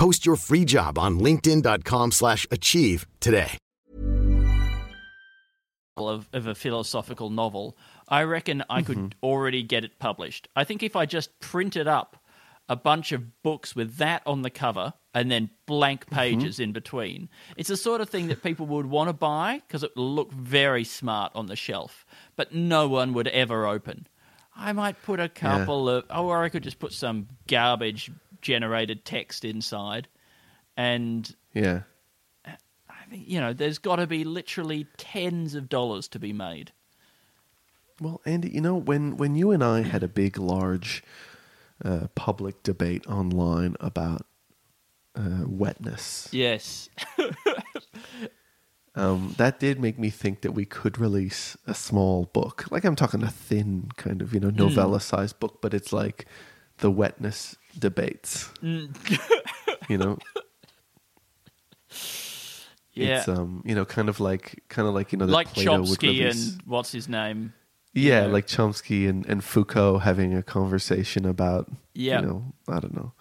[0.00, 3.58] Post your free job on linkedin.com/achieve slash achieve today.
[5.98, 7.76] of, of a philosophical novel,
[8.08, 9.22] I reckon I could mm-hmm.
[9.22, 10.48] already get it published.
[10.56, 12.16] I think if I just printed up
[12.66, 16.14] a bunch of books with that on the cover and then blank mm-hmm.
[16.14, 17.28] pages in between,
[17.58, 20.32] it's the sort of thing that people would want to buy because it will look
[20.32, 24.06] very smart on the shelf, but no one would ever open.
[24.56, 29.04] I might put a couple of, oh, or I could just put some garbage generated
[29.04, 30.08] text inside,
[30.76, 31.82] and Yeah.
[32.46, 36.72] I think you know, there's got to be literally tens of dollars to be made.
[38.00, 41.02] Well, Andy, you know when when you and I had a big, large
[41.84, 44.26] uh, public debate online about
[45.14, 46.88] uh, wetness, Yes,
[48.94, 52.66] um, that did make me think that we could release a small book.
[52.70, 56.26] Like I'm talking a thin kind of you know novella-sized book, but it's like
[56.80, 58.50] the wetness debates.
[58.62, 58.88] you
[59.98, 60.18] know,
[62.92, 65.82] yeah, it's um, you know, kind of like kind of like you know, like Plato
[65.82, 67.52] Chomsky and what's his name?
[67.92, 68.28] Yeah, know.
[68.32, 72.20] like Chomsky and, and Foucault having a conversation about, Yeah.
[72.20, 73.12] you know, I don't know,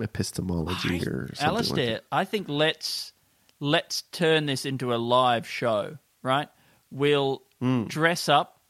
[0.00, 2.04] epistemology I- or something Alistair, like that.
[2.12, 3.12] I think let's
[3.60, 6.48] let's turn this into a live show, right?
[6.90, 7.84] We'll Hmm.
[7.84, 8.60] dress up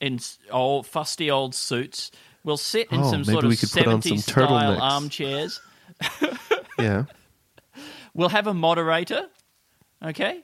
[0.00, 0.18] in
[0.50, 2.10] old fusty old suits.
[2.48, 5.60] We'll sit in Oh, some sort of we could put on some 70s style armchairs.
[6.78, 7.04] Yeah.
[8.14, 9.26] We'll have a moderator,
[10.02, 10.40] okay?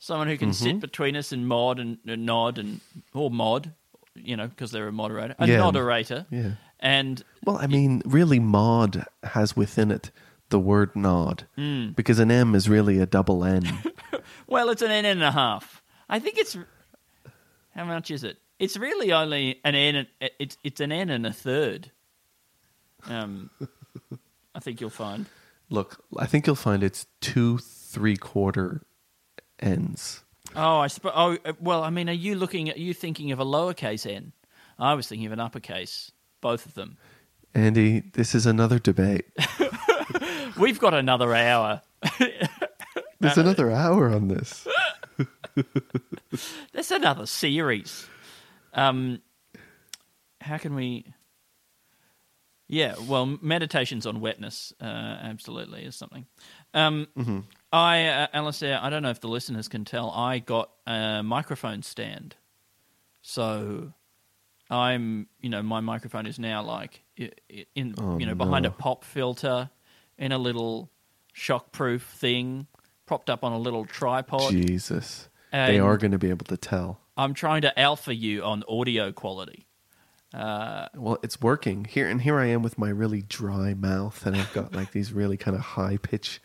[0.00, 0.64] Someone who can Mm-hmm.
[0.64, 2.80] sit between us and mod and, and nod and
[3.12, 3.70] or mod,
[4.16, 5.60] you know, because they're a moderator, a Yeah.
[5.60, 6.52] moderator, Yeah.
[6.80, 10.10] and Well, I mean, really, mod has within it
[10.48, 11.90] the word nod Hmm.
[11.90, 13.62] because an M is really a double N.
[14.48, 15.82] Well, it's an N and a half.
[16.08, 16.56] I think it's
[17.76, 18.38] how much is it?
[18.58, 19.94] It's really only an N.
[20.20, 21.90] and- It's it's an N and a third.
[23.06, 23.50] Um,
[24.54, 25.26] I think you'll find.
[25.70, 28.82] Look, I think you'll find it's two three quarter
[29.60, 30.22] N's.
[30.56, 31.12] Oh, I suppose.
[31.14, 31.82] Oh, uh, well.
[31.82, 32.70] I mean, are you looking?
[32.70, 34.32] Are you thinking of a lowercase n?
[34.78, 36.12] I was thinking of an uppercase.
[36.40, 36.96] Both of them.
[37.54, 39.26] Andy, this is another debate.
[40.58, 41.80] We've got another hour.
[43.20, 44.66] There's another hour on this.
[46.72, 48.06] That's another series.
[48.74, 49.20] Um,
[50.40, 51.06] how can we?
[52.66, 56.26] Yeah, well, meditations on wetness, uh, absolutely, is something.
[56.72, 57.08] Um,
[57.72, 61.82] I, uh, Alistair, I don't know if the listeners can tell, I got a microphone
[61.82, 62.36] stand.
[63.20, 63.92] So
[64.70, 67.02] I'm, you know, my microphone is now like
[67.74, 69.70] in, Oh, you know, behind a pop filter
[70.18, 70.90] in a little
[71.36, 72.66] shockproof thing,
[73.06, 74.52] propped up on a little tripod.
[74.52, 75.28] Jesus.
[75.52, 77.00] they are going to be able to tell.
[77.16, 79.66] I'm trying to alpha you on audio quality.
[80.32, 84.36] Uh, well, it's working here, and here I am with my really dry mouth, and
[84.36, 86.42] I've got like these really kind of high pitch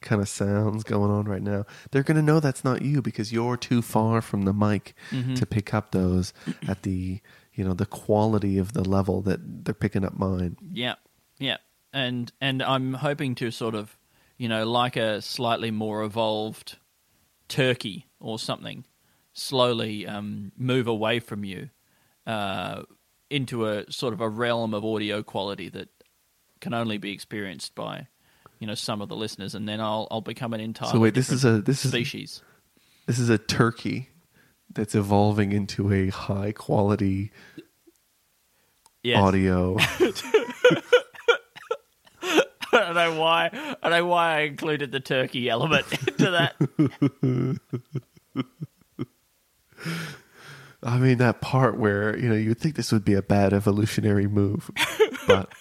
[0.00, 1.66] kind of sounds going on right now.
[1.90, 5.34] They're gonna know that's not you because you're too far from the mic mm-hmm.
[5.34, 6.32] to pick up those
[6.66, 7.20] at the
[7.52, 10.56] you know the quality of the level that they're picking up mine.
[10.72, 10.94] Yeah,
[11.38, 11.58] yeah,
[11.92, 13.98] and and I'm hoping to sort of,
[14.38, 16.78] you know, like a slightly more evolved
[17.48, 18.84] turkey or something,
[19.38, 21.68] slowly um, move away from you
[22.26, 22.82] uh,
[23.30, 25.88] into a sort of a realm of audio quality that
[26.60, 28.06] can only be experienced by,
[28.58, 31.14] you know, some of the listeners, and then I'll I'll become an entire So wait,
[31.14, 32.42] this is a this is species.
[33.06, 34.08] this is a turkey
[34.72, 37.30] that's evolving into a high quality
[39.02, 39.22] Yes.
[39.22, 39.76] audio.
[42.72, 43.50] I don't know why.
[43.52, 46.56] I don't know why I included the turkey element into that.
[50.82, 54.26] I mean that part where you know you'd think this would be a bad evolutionary
[54.26, 54.70] move,
[55.26, 55.52] but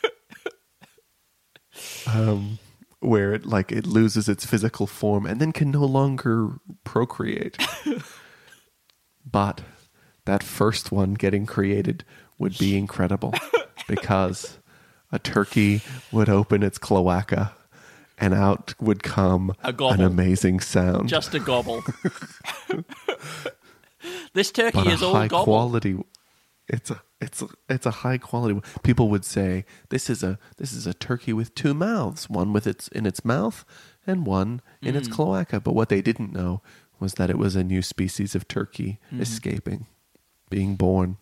[2.08, 2.60] um,
[3.00, 7.58] where it like it loses its physical form and then can no longer procreate.
[9.26, 9.62] but
[10.26, 12.04] that first one getting created
[12.38, 13.34] would be incredible
[13.88, 14.58] because
[15.12, 17.54] a turkey would open its cloaca
[18.18, 21.10] and out would come an amazing sound.
[21.10, 21.84] Just a gobble.
[24.36, 25.46] this turkey but is all high gobble.
[25.46, 25.98] quality.
[26.68, 28.60] It's a it's a, it's a high quality.
[28.84, 32.68] People would say this is a this is a turkey with two mouths, one with
[32.68, 33.66] its in its mouth
[34.06, 34.98] and one in Mm.
[34.98, 35.60] its cloaca.
[35.60, 36.62] But what they didn't know
[37.00, 39.22] was that it was a new species of turkey Mm.
[39.22, 39.88] escaping,
[40.50, 41.18] being born,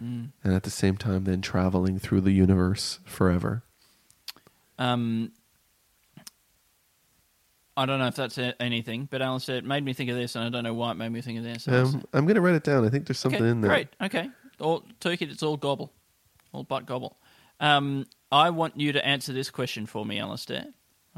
[0.00, 3.62] and at the same time then traveling through the universe forever.
[4.78, 5.30] Um,
[7.76, 10.44] I don't know if that's anything, but Alistair, it made me think of this, and
[10.44, 11.66] I don't know why it made me think of this.
[11.66, 12.84] Um, I'm going to write it down.
[12.84, 13.70] I think there's something okay, in there.
[13.70, 13.88] Great.
[14.00, 14.28] Okay.
[14.60, 15.24] All turkey.
[15.24, 15.90] It's all gobble.
[16.52, 17.16] All butt gobble.
[17.60, 20.66] Um, I want you to answer this question for me, Alistair.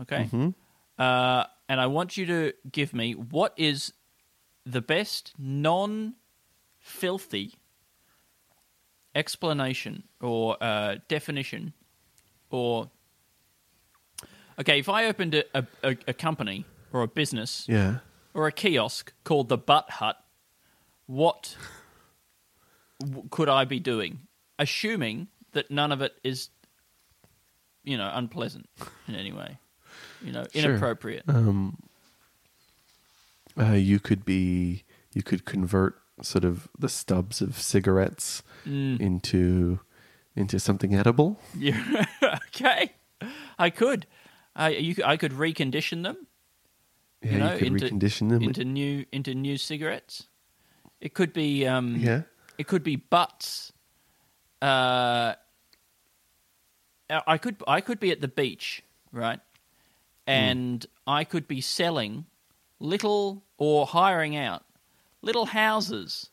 [0.02, 0.28] Okay.
[0.32, 0.50] Mm-hmm.
[0.96, 3.92] Uh, and I want you to give me what is
[4.64, 6.14] the best non-filthy
[9.14, 11.72] explanation or uh, definition
[12.50, 12.90] or
[14.58, 15.44] okay if i opened a,
[15.82, 17.98] a, a, company or a business Yeah.
[18.34, 20.16] or a kiosk called the butt hut
[21.06, 21.56] what
[23.00, 24.20] w- could I be doing,
[24.58, 26.48] assuming that none of it is,
[27.82, 28.68] you know, unpleasant
[29.06, 29.58] in any way,
[30.22, 30.70] you know, Sure.
[30.70, 31.24] inappropriate.
[33.58, 38.98] Uh, you could be you could convert sort of the stubs of cigarettes Mm.
[39.00, 39.80] into
[40.34, 41.38] into something edible.
[41.58, 42.06] Yeah,
[42.48, 42.92] okay,
[43.58, 44.06] I could.
[44.56, 46.26] I you could- I could recondition them.
[47.22, 48.42] Yeah, you know, you could into, recondition them.
[48.42, 50.28] into new into new cigarettes.
[51.00, 52.22] It could be um, yeah.
[52.58, 53.72] It could be butts.
[54.62, 55.34] Uh,
[57.26, 58.82] I could I could be at the beach,
[59.12, 59.40] right?
[60.26, 62.24] And I could be selling
[62.80, 64.64] little or hiring out
[65.22, 66.30] little houses,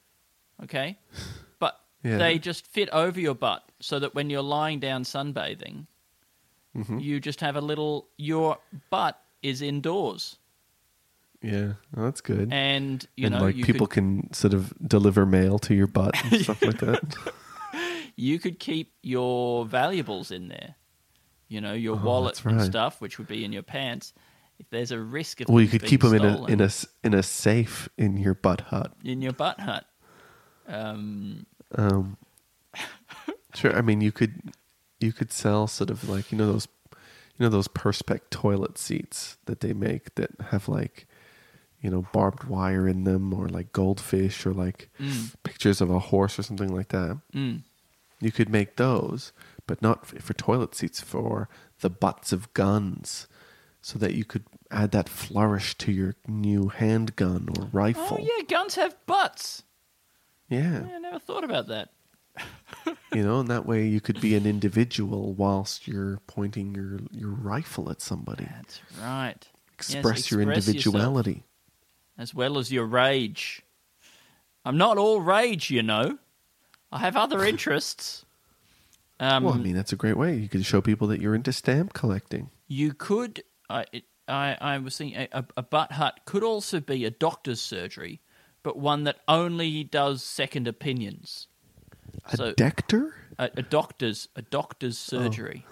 [0.64, 0.98] okay?
[1.60, 2.18] But Yeah.
[2.18, 5.88] they just fit over your butt so that when you're lying down sunbathing,
[6.74, 8.58] you just have a little your
[8.90, 10.38] butt is indoors.
[11.42, 12.50] Yeah, well, that's good.
[12.54, 15.88] And you and know, like you people could, can sort of deliver mail to your
[15.88, 17.16] butt and stuff like that.
[18.16, 20.76] you could keep your valuables in there.
[21.48, 24.14] You know, your Oh, wallet that's and stuff, which would be in your pants.
[24.60, 26.70] If there's a risk of Well, you could keep them being in a in a
[27.04, 28.94] in a safe in your butt hut.
[29.04, 29.86] in your butt hut.
[30.68, 31.46] Um,
[31.76, 32.18] Um,
[33.56, 33.76] sure.
[33.76, 34.54] I mean, you could
[35.02, 36.68] you could sell sort of like you know those
[37.38, 41.08] you know those perspex toilet seats that they make that have like
[41.82, 44.90] you know barbed wire in them or like goldfish or like
[45.44, 47.18] pictures of a horse or something like that.
[47.34, 47.62] mm,
[48.20, 49.32] You could make those,
[49.66, 51.50] but not for toilet seats, for
[51.80, 53.28] the butts of guns,
[53.82, 58.18] so that you could add that flourish to your new handgun or rifle.
[58.22, 59.64] oh yeah, guns have butts.
[60.50, 60.84] yeah.
[60.86, 61.90] Yeah, I never thought about that.
[63.14, 67.30] You know, and that way you could be an individual whilst you're pointing your, your
[67.30, 68.46] rifle at somebody.
[68.46, 69.36] That's right.
[69.38, 71.44] Yes, Express your express yourself, individuality.
[72.18, 73.64] as well as your rage.
[74.64, 76.20] I'm not all rage, you know.
[76.90, 78.24] I have other interests.
[79.20, 80.36] Um, well, I mean, that's a great way.
[80.38, 82.50] You could show people that you're into stamp collecting.
[82.70, 83.44] You could.
[83.70, 87.60] I it, I, I was thinking a, a butt hut could also be a doctor's
[87.60, 88.22] surgery,
[88.64, 91.48] but one that only does second opinions.
[92.26, 93.16] A So- dector?
[93.40, 95.18] A, a doctor's a doctor's Oh.
[95.20, 95.66] surgery.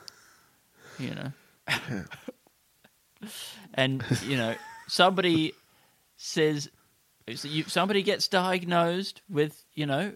[0.98, 1.32] You know.
[3.74, 4.56] and you know
[4.88, 5.54] somebody
[6.18, 6.70] says
[7.36, 10.16] so you, somebody gets diagnosed with you know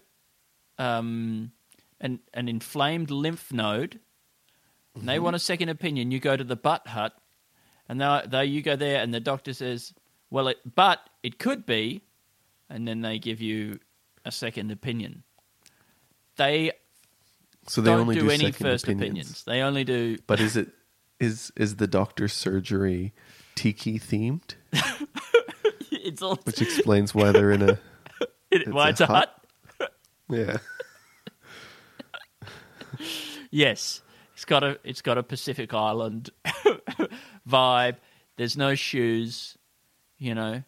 [0.78, 1.52] um,
[2.00, 4.00] an an inflamed lymph node
[4.96, 7.12] and they want a second opinion you go to the butt hut
[7.88, 9.92] and they they you go there and the doctor says
[10.30, 12.02] well it but it could be
[12.70, 13.78] and then they give you
[14.24, 15.22] a second opinion
[16.36, 16.72] they
[17.66, 19.00] So they don't only do, do, any first opinions.
[19.02, 20.68] opinions they only do But is it
[21.20, 23.14] is is the doctor's surgery
[23.54, 24.54] tiki themed?
[25.90, 27.78] it's all Which explains why they're in a
[28.50, 29.34] it, why a it's a hut
[29.80, 29.92] hut.
[30.28, 30.58] yeah.
[33.50, 34.02] Yes,
[34.34, 36.30] it's got a it's got a Pacific Island
[37.48, 37.96] vibe.
[38.36, 39.56] There's no shoes,
[40.18, 40.64] you know.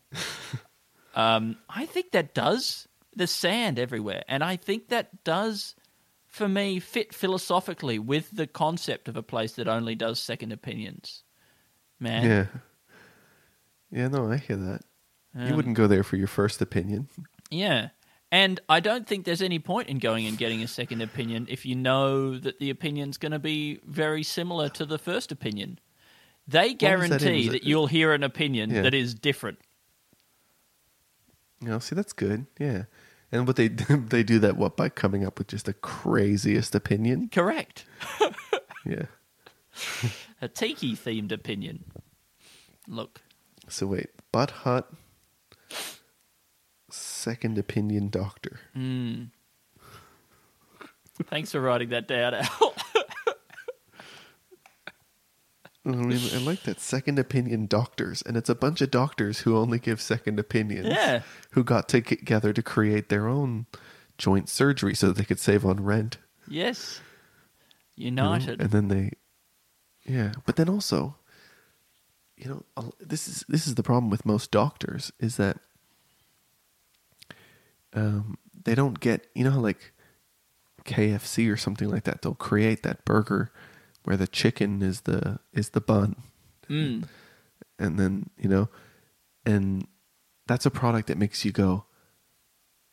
[1.16, 2.86] um, I think that does.
[3.16, 5.74] There's sand everywhere, and I think that does,
[6.28, 11.22] for me, fit philosophically with the concept of a place that only does second opinions.
[11.98, 12.46] Man, Yeah.
[13.90, 14.82] Yeah, no, I hear that.
[15.34, 17.08] you Um, wouldn't go there for your first opinion.
[17.50, 17.88] Yeah.
[18.32, 21.64] And I don't think there's any point in going and getting a second opinion if
[21.64, 25.78] you know that the opinion's going to be very similar to the first opinion.
[26.48, 28.82] They that guarantee that, it- you'll hear an opinion Yeah.
[28.82, 29.58] that is different.
[31.62, 32.46] You know, see that's good.
[32.58, 32.84] Yeah.
[33.32, 37.28] And what they they do that what by coming up with just the craziest opinion?
[37.30, 37.84] Correct.
[38.88, 39.06] Yeah.
[40.40, 41.84] A tiki themed opinion.
[42.86, 43.22] Look.
[43.68, 44.88] So wait, butt hut
[46.88, 48.60] second opinion doctor.
[48.72, 49.24] Hmm.
[51.24, 52.74] Thanks for writing that down, Al.
[55.86, 60.00] I like that second opinion doctors, and it's a bunch of doctors who only give
[60.00, 60.88] second opinions.
[60.88, 61.22] Yeah.
[61.50, 63.66] Who got together to create their own
[64.18, 66.18] joint surgery so that they could save on rent.
[66.48, 67.00] yes.
[67.94, 68.32] you know?
[68.32, 68.60] United.
[68.60, 69.12] and then they,
[70.04, 70.32] yeah.
[70.44, 71.16] But then also,
[72.36, 75.58] you know, this is this is the problem with most doctors is that
[77.94, 79.92] um, they don't get you know how like
[80.84, 82.22] KFC or something like that.
[82.22, 83.52] They'll create that burger
[84.06, 86.16] where the chicken is the is the bun,
[86.70, 87.04] Mm.
[87.78, 88.68] and then you know,
[89.44, 89.86] and
[90.46, 91.84] that's a product that makes you go.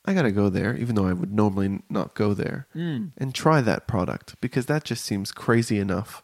[0.05, 3.11] I gotta go there, even though I would normally not go there, Mm.
[3.17, 6.21] and try that product because that just seems crazy enough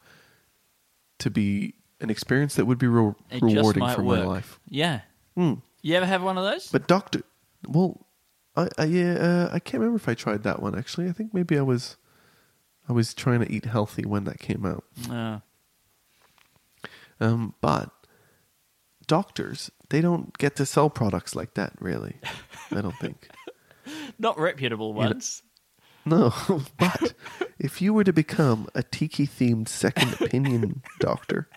[1.20, 4.20] to be an experience that would be re- rewarding for work.
[4.20, 4.60] my life.
[4.68, 5.02] Yeah.
[5.36, 5.56] Hmm.
[5.82, 6.70] You ever have one of those?
[6.72, 7.22] But doctor,
[7.68, 8.06] well,
[8.56, 11.08] I, I yeah, uh, I can't remember if I tried that one actually.
[11.08, 11.96] I think maybe I was,
[12.90, 14.84] I was trying to eat healthy when that came out.
[15.10, 15.40] Uh,
[17.22, 17.92] Um, but
[19.08, 22.16] doctors, they don't get to sell products like that, really.
[22.72, 23.30] I don't think.
[24.18, 25.44] not reputable ones.
[26.06, 26.34] No,
[26.80, 27.14] but
[27.60, 31.50] if you were to become a tiki themed second opinion doctor,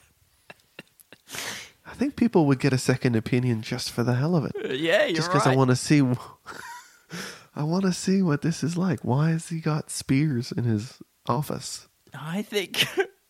[1.87, 4.53] I think people would get a second opinion just for the hell of it.
[4.63, 5.55] Uh, yeah, you're just because right.
[5.55, 6.03] I want to see.
[7.55, 9.01] I want to see what this is like.
[9.05, 11.89] Why has he got spears in his office?
[12.15, 12.87] I think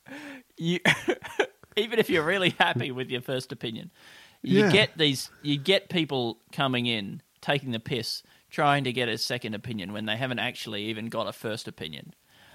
[0.57, 0.81] you,
[1.77, 3.91] even if you're really happy with your first opinion,
[4.43, 4.73] you Yeah.
[4.73, 9.55] get these, you get people coming in taking the piss, trying to get a second
[9.55, 12.15] opinion when they haven't actually even got a first opinion.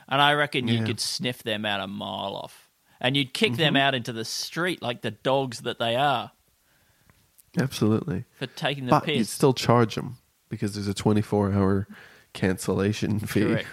[0.10, 2.70] And I reckon you could sniff them out a mile off,
[3.02, 3.62] and you'd kick Mm-hmm.
[3.62, 6.32] them out into the street like the dogs that they are
[7.58, 9.32] Absolutely, for taking the but you'd piss.
[9.34, 10.18] still charge them
[10.50, 11.88] because there's a 24 hour
[12.34, 13.68] cancellation fee, Correct.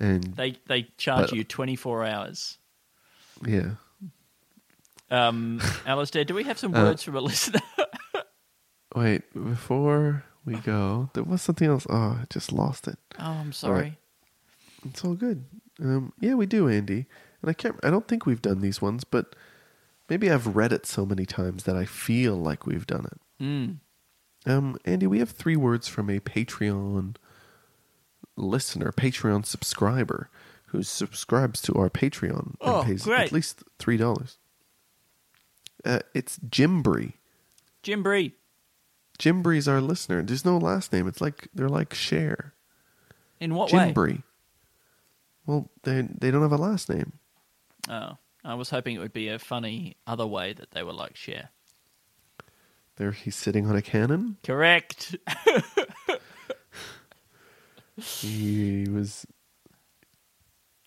[0.00, 2.58] And They they charge But- you 24 hours.
[3.46, 3.72] yeah.
[5.10, 7.60] Um, Alistair, do we have some Uh, words from a listener?
[8.94, 11.86] Wait, before we go, there was something else.
[11.88, 12.98] Oh, I just lost it.
[13.18, 13.98] oh, I'm sorry.
[14.84, 15.44] It's all good.
[15.80, 17.06] Um, yeah, we do, Andy.
[17.42, 17.76] And I can't.
[17.82, 19.34] I don't think we've done these ones, but
[20.08, 23.20] maybe I've read it so many times that I feel like we've done it.
[23.44, 23.76] Mm.
[24.46, 27.16] Um, Andy, we have three words from a Patreon
[28.40, 30.28] listener, Patreon subscriber,
[30.66, 33.20] who subscribes to our Patreon and Oh, pays great.
[33.26, 34.38] at least three dollars.
[35.84, 37.14] Uh, it's Jimbree.
[37.82, 38.34] Jim Bree.
[39.58, 40.22] is our listener.
[40.22, 41.06] There's no last name.
[41.08, 42.54] It's like they're like Cher.
[43.40, 43.92] In what way?
[43.92, 44.22] Jimbree.
[45.46, 47.12] Well, they they don't have a last name.
[47.88, 51.16] Oh, I was hoping it would be a funny other way that they were like
[51.16, 51.48] Cher.
[52.96, 54.36] There, he's sitting on a cannon.
[54.44, 55.16] Correct.
[58.00, 59.26] He was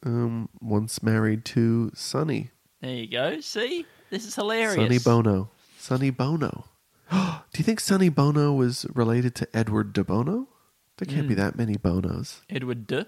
[0.05, 2.51] um once married to Sonny.
[2.81, 3.39] there you go.
[3.41, 4.75] See, this is hilarious.
[4.75, 5.49] Sonny Bono.
[5.77, 6.65] Sonny Bono.
[7.11, 7.17] Do
[7.57, 10.47] you think Sonny Bono was related to Edward de Bono?
[10.97, 11.27] There can't Hmm.
[11.29, 12.41] be that many Bonos.
[12.49, 13.07] Edward De.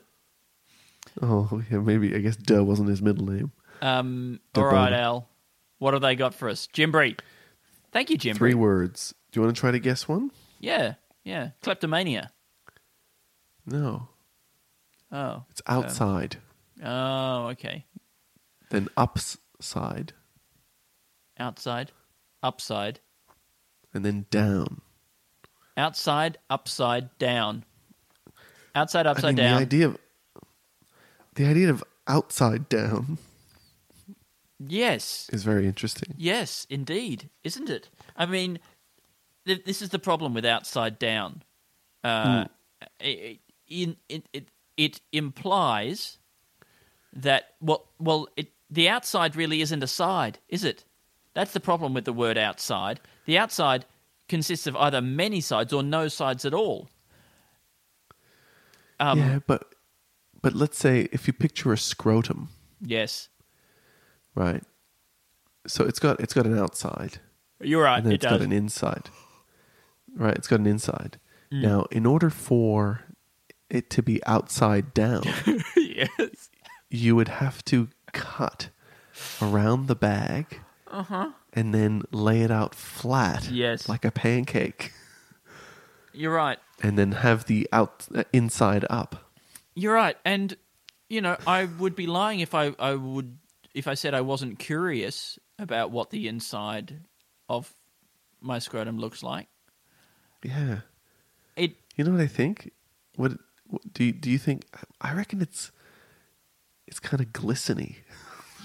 [1.21, 2.15] Oh, yeah, maybe.
[2.15, 3.51] I guess De wasn't his middle name.
[3.81, 5.01] Um, De all right, Bono.
[5.01, 5.29] Al.
[5.77, 6.67] What have they got for us?
[6.67, 7.15] Jim Bree.
[7.91, 9.13] Thank you, Jim Three words.
[9.31, 10.31] Do you want to try to guess one?
[10.59, 11.49] Yeah, yeah.
[11.61, 12.31] Kleptomania.
[13.65, 14.09] No.
[15.11, 15.43] Oh.
[15.49, 16.37] It's outside.
[16.83, 17.85] Oh, okay.
[18.69, 20.13] then upside.
[21.37, 21.91] Outside,
[22.43, 22.99] upside,
[23.93, 24.81] And then down.
[25.77, 27.65] outside, upside, down.
[28.73, 29.57] Outside, I upside mean, down.
[29.57, 29.97] The idea of
[31.35, 33.17] the idea of outside down
[34.59, 35.29] yes.
[35.33, 36.13] is very interesting.
[36.17, 37.89] Yes, indeed, isn't it?
[38.15, 38.59] I mean,
[39.45, 41.43] th- this is the problem with outside down.
[42.03, 42.45] Uh,
[42.99, 44.47] it, in, it, it,
[44.77, 46.17] it implies
[47.13, 50.83] that well, well, it, the outside really isn't a side, is it?
[51.33, 52.99] That's the problem with the word outside.
[53.25, 53.85] The outside
[54.27, 56.89] consists of either many sides or no sides at all.
[58.99, 59.75] Um, yeah, but
[60.41, 62.49] but let's say if you picture a scrotum,
[62.81, 63.29] Yes,
[64.35, 64.63] right?
[65.67, 67.19] So it's got it's got an outside,
[67.59, 67.97] you're right.
[67.97, 68.31] and then It it's does.
[68.39, 69.09] got an inside.
[70.15, 71.19] Right, it's got an inside.
[71.51, 71.61] Mm.
[71.61, 73.01] Now, in order for
[73.75, 75.23] it to be outside down,
[75.77, 76.49] yes.
[76.89, 78.69] you would have to cut
[79.41, 81.31] around the bag Uh huh.
[81.53, 83.49] and then lay it out flat.
[83.51, 83.87] Yes.
[83.89, 84.91] like a pancake
[86.13, 86.59] You're right.
[86.81, 89.31] and then have the out uh, inside up
[89.75, 90.55] You're right, and
[91.09, 93.37] you know, I would be lying if I, I would
[93.75, 97.01] if I said I wasn't curious about what the inside
[97.47, 97.71] of
[98.41, 99.47] my scrotum looks like.
[100.43, 100.79] yeah
[101.55, 102.71] It you know what i think
[103.15, 103.31] what
[103.93, 104.63] do you do you think
[105.01, 105.71] i reckon it's
[106.87, 107.97] it's kind of glisteny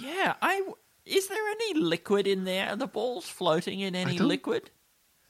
[0.01, 0.63] yeah, I
[1.05, 2.71] is there any liquid in there?
[2.71, 4.71] Are the balls floating in any don't- liquid?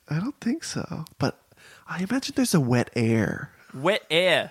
[0.08, 1.40] i don't think so but
[1.88, 4.50] i imagine there's a wet air Wet air.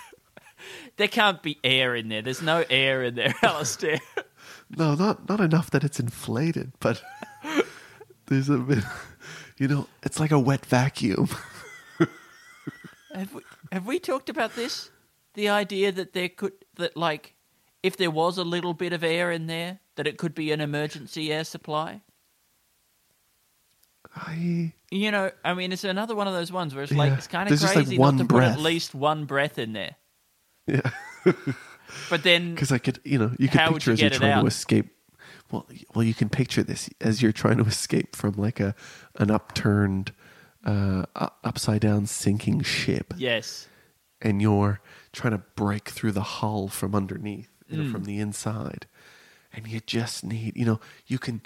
[0.96, 2.22] there can't be air in there.
[2.22, 3.98] There's no air in there, Alistair.
[4.70, 7.02] no not not enough that it's inflated but
[8.26, 8.82] there's a bit
[9.58, 11.28] you know it's like a wet vacuum
[13.16, 13.42] Have we,
[13.72, 14.90] have we talked about this?
[15.34, 17.34] The idea that there could that like
[17.82, 20.60] if there was a little bit of air in there, that it could be an
[20.60, 22.02] emergency air supply.
[24.14, 27.16] i You know, I mean, it's another one of those ones where it's like Yeah.
[27.18, 28.52] it's kind of like, crazy one not to put breath.
[28.54, 29.96] at least one breath in there.
[30.66, 30.90] yeah
[32.10, 34.40] But then, Because I could, you know, you could picture you as you're trying out?
[34.42, 34.88] to escape.
[35.50, 38.74] Well, well, you can picture this as you're trying to escape from like a
[39.16, 40.12] an upturned
[40.66, 41.04] uh,
[41.44, 43.68] upside down sinking ship, Yes.
[44.20, 44.80] and you're
[45.12, 48.86] trying to break through the hull from underneath, you know, from the inside,
[49.52, 51.40] and you just need, you know, you can.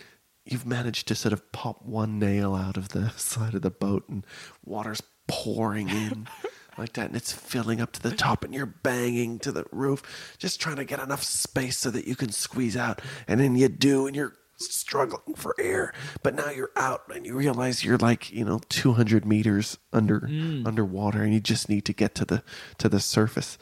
[0.47, 4.09] You've managed to sort of pop one nail out of the side of the boat,
[4.09, 4.27] and
[4.65, 6.27] water's pouring in
[6.79, 10.35] like that, and it's filling up to the top, and you're banging to the roof,
[10.39, 13.69] just trying to get enough space so that you can squeeze out, and then you
[13.69, 15.93] do, and you're struggling for air,
[16.23, 20.67] but now you're out, and you realize you're like you know 200 meters under mm.
[20.67, 22.43] underwater, and you just need to get to the
[22.79, 23.59] to the surface,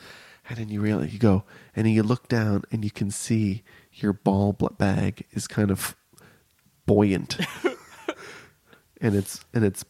[0.49, 1.45] and then you realize you go,
[1.75, 5.97] and then you look down, and you can see your ball bag is kind of
[6.87, 7.39] buoyant
[9.01, 9.85] and it's and it's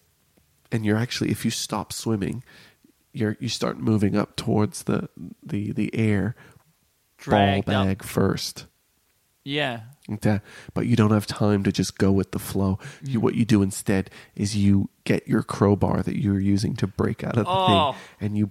[0.73, 2.43] and you're actually if you stop swimming
[3.13, 5.09] you're you start moving up towards the
[5.43, 6.35] the the air
[7.19, 7.87] Dragged ball up.
[7.87, 8.67] bag first
[9.45, 9.81] Yeah.
[10.09, 10.43] Like that
[10.75, 13.61] but you don't have time to just go with the flow you what you do
[13.63, 17.93] instead is you get your crowbar that you're using to break out of the Oh.
[17.93, 18.51] thing and you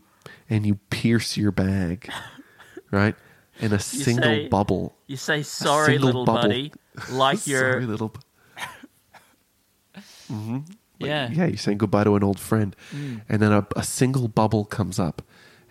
[0.49, 2.09] and you pierce your bag
[2.91, 3.15] right
[3.59, 6.41] and a single say- bubble You say sorry, single little bubble.
[6.43, 6.71] buddy,
[7.11, 7.81] like Sorry, you're.
[7.87, 8.19] little bu-
[10.99, 11.29] yeah.
[11.31, 13.21] yeah, you're saying goodbye to an old friend, Mm.
[13.29, 15.21] and then a, a single bubble comes up,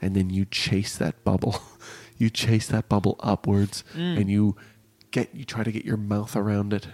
[0.00, 1.60] and then you chase that bubble,
[2.18, 4.20] you chase that bubble upwards, Mm.
[4.20, 4.56] and you
[5.24, 6.88] get you try to get your mouth around it,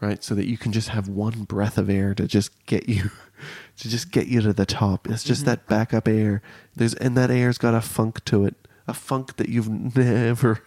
[0.00, 3.10] right, so that you can just have one breath of air to just get you,
[3.78, 5.08] to just get you to the top.
[5.08, 5.50] It's just Mm-hmm.
[5.50, 6.42] that backup air.
[6.74, 8.54] There's and that air's got a funk to it,
[8.88, 10.62] a funk that you've never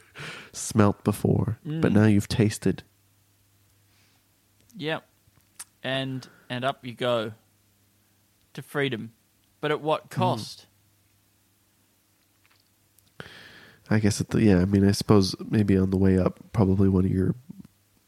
[0.52, 1.96] smelt before, but Mm.
[1.96, 2.84] now you've tasted.
[4.78, 5.04] Yep.
[5.84, 7.34] And and up you go
[8.54, 9.12] to freedom.
[9.62, 10.68] But at what cost?
[13.90, 14.60] I guess at the yeah.
[14.60, 17.36] I mean, I suppose maybe on the way up, probably one of your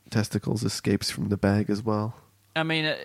[0.10, 2.16] testicles escapes from the bag as well.
[2.56, 2.96] I mean, uh,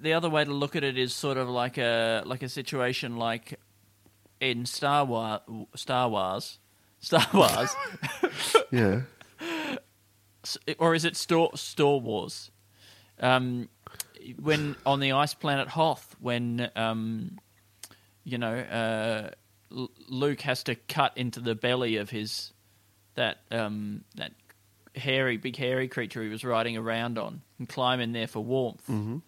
[0.00, 3.16] the other way to look at it is sort of like a like a situation
[3.16, 3.58] like
[4.40, 5.40] in Star Wars,
[5.74, 6.58] Star Wars,
[7.00, 7.74] Star Wars,
[8.70, 9.02] Yeah,
[10.78, 12.50] or is it Star Star Wars?
[13.18, 13.68] Um,
[14.40, 17.38] when on the ice planet Hoth, when um,
[18.22, 19.30] you know uh,
[19.70, 22.52] Luke has to cut into the belly of his
[23.14, 24.32] that um, that
[24.96, 28.82] hairy, big hairy creature he was riding around on and climb in there for warmth.
[28.88, 29.18] Mm-hmm.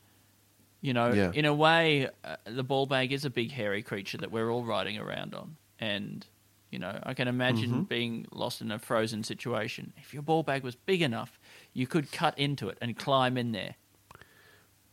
[0.81, 1.31] You know, Yeah.
[1.33, 4.65] in a way, uh, the ball bag is a big hairy creature that we're all
[4.65, 6.27] riding around on, and
[6.71, 9.93] you know, I can imagine being lost in a frozen situation.
[9.99, 11.39] If your ball bag was big enough,
[11.75, 13.75] you could cut into it and climb in there,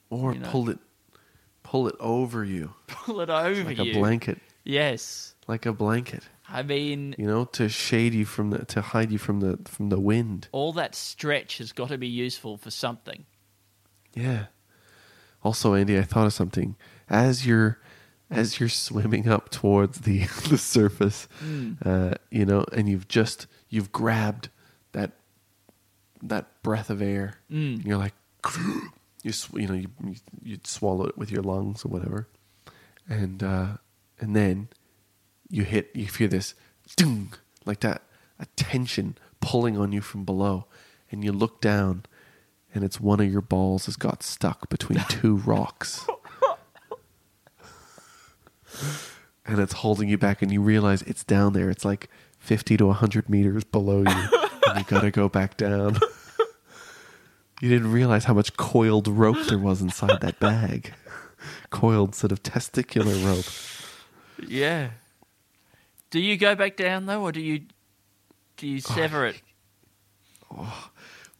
[0.09, 0.49] or You know.
[0.49, 0.79] pull it,
[1.63, 3.83] pull it over you pull it over like you.
[3.85, 6.23] Like a blanket, Yes, like a blanket.
[6.47, 9.89] I mean, You know, to shade you from the, to hide you from the from
[9.89, 10.47] the wind.
[10.51, 13.25] all that stretch has got to be useful for something.
[14.13, 14.45] Yeah.
[15.43, 16.75] Also, Andy, I thought of something.
[17.09, 17.79] As you're
[18.31, 20.19] as you're swimming up towards the
[20.49, 21.27] the surface,
[21.85, 24.49] uh, you know, and you've just you've grabbed
[24.93, 25.11] that
[26.23, 27.35] that breath of air.
[27.49, 28.13] And you're like,
[29.23, 32.27] you sw- you know, you you you'd swallow it with your lungs or whatever,
[33.07, 33.77] and uh,
[34.19, 34.67] and then
[35.49, 36.53] you hit you hear this
[36.95, 37.33] ding
[37.65, 38.03] like that
[38.39, 40.65] a tension pulling on you from below,
[41.11, 42.05] and you look down,
[42.73, 46.05] and it's one of your balls has got stuck between two rocks.
[49.45, 51.69] And it's holding you back, and you realize it's down there.
[51.69, 55.97] It's like 50 to 100 meters below you, and you gotta go back down.
[57.61, 60.93] You didn't realize how much coiled rope there was inside that bag.
[61.71, 64.47] Coiled sort of testicular rope.
[64.49, 64.91] Yeah.
[66.09, 67.63] Do you go back down though, or do you
[68.57, 69.41] do you oh, sever it?
[70.51, 70.89] Oh,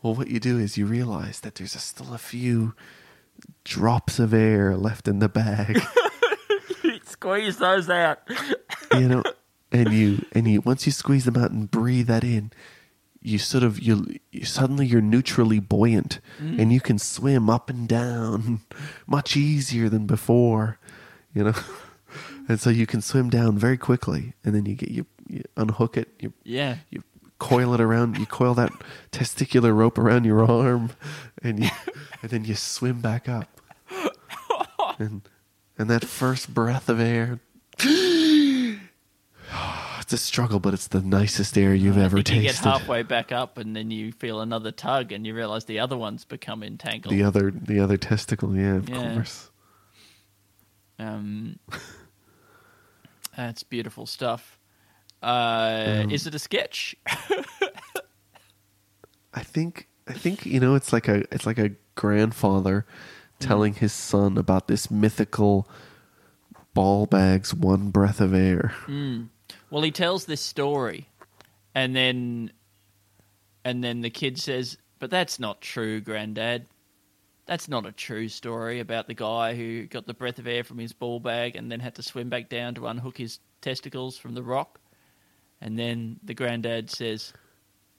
[0.02, 2.74] well, what you do is you realize that there's a, still a few
[3.64, 5.82] drops of air left in the bag.
[6.82, 8.20] You Squeeze those out.
[8.94, 9.24] you know
[9.72, 12.52] and you and you once you squeeze them out and breathe that in
[13.22, 16.60] you sort of you, you suddenly you're neutrally buoyant mm.
[16.60, 18.62] and you can swim up and down
[19.08, 20.80] much easier than before
[21.34, 21.54] you know
[22.48, 25.98] and so you can swim down very quickly and then you get you, you unhook
[25.98, 26.78] it you Yeah.
[26.90, 27.04] you
[27.40, 28.72] coil it around you coil that
[29.12, 30.92] testicular rope around your arm
[31.42, 31.70] and you
[32.22, 33.62] and then you swim back up
[35.00, 35.22] and
[35.78, 37.40] and that first breath of air
[40.02, 43.04] it's a struggle but it's the nicest air you've I ever think you get halfway
[43.04, 46.62] back up, and then you feel another tug, and you realize the other one's become
[46.64, 47.14] entangled.
[47.14, 49.14] the other the other testicle yeah of Yeah.
[49.14, 49.50] course
[50.98, 51.60] Um,
[53.48, 54.60] that's beautiful stuff.
[55.22, 56.96] Uh, Um, is it a sketch?
[59.34, 62.86] I think I think you know it's like a it's like a grandfather
[63.40, 65.70] telling his son about this mythical
[66.74, 68.74] ball bag's one breath of air.
[69.70, 71.08] Well, he tells this story,
[71.76, 72.52] and then,
[73.64, 76.66] and then the kid says, "But that's not true, Granddad.
[77.50, 80.78] That's not a true story about the guy who got the breath of air from
[80.78, 84.36] his ball bag and then had to swim back down to unhook his testicles from
[84.36, 84.80] the rock."
[85.60, 87.34] And then the granddad says,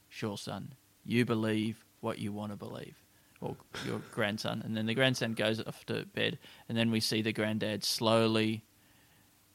[0.09, 0.74] "Sure, son,
[1.05, 2.96] you believe what you want to believe."
[3.40, 6.38] Or your grandson, and then the grandson goes off to bed,
[6.68, 8.62] and then we see the granddad slowly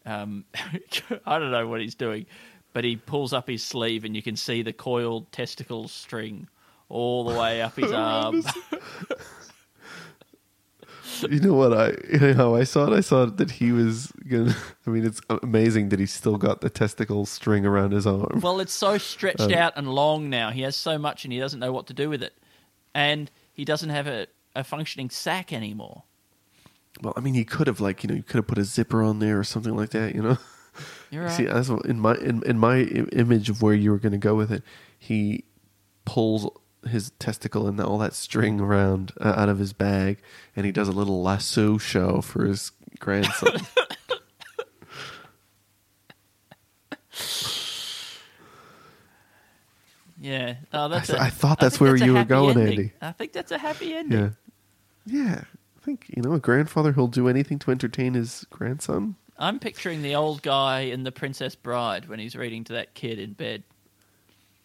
[0.06, 0.46] um,
[1.26, 2.26] I don't know what he's doing,
[2.74, 6.48] but he pulls up his sleeve and you can see the coiled testicle string
[6.90, 8.44] all the way up his arm.
[11.24, 12.98] You know what I you know how I saw it?
[12.98, 14.56] I saw that he was gonna
[14.86, 18.40] I mean it's amazing that he's still got the testicle string around his arm.
[18.42, 20.52] well, it's so stretched um, out and long now.
[20.52, 22.34] He has so much and he doesn't know what to do with it.
[22.94, 26.04] And he doesn't have a, a functioning sack anymore.
[27.02, 29.04] Well, I mean he could have like, you know, you could have put a zipper
[29.04, 30.38] on there or something like that, you know.
[31.12, 31.32] You're right.
[31.32, 34.36] See, what, in my in, in my image of where you were going to go
[34.36, 34.64] with it,
[34.98, 35.46] he
[36.06, 36.48] pulls
[36.88, 40.20] his testicle and all that string around uh, out of his bag,
[40.56, 43.58] and he does a little lasso show for his grandson.
[50.20, 50.56] yeah.
[50.74, 52.78] Oh, that's th- a- I thought that's think where a you were going, ending.
[52.80, 52.92] Andy.
[53.02, 54.34] I think that's a happy ending.
[55.06, 55.42] yeah, yeah.
[55.78, 59.16] I think you know a grandfather who'll do anything to entertain his grandson.
[59.38, 63.20] I'm picturing the old guy in The Princess Bride when he's reading to that kid
[63.20, 63.64] in bed.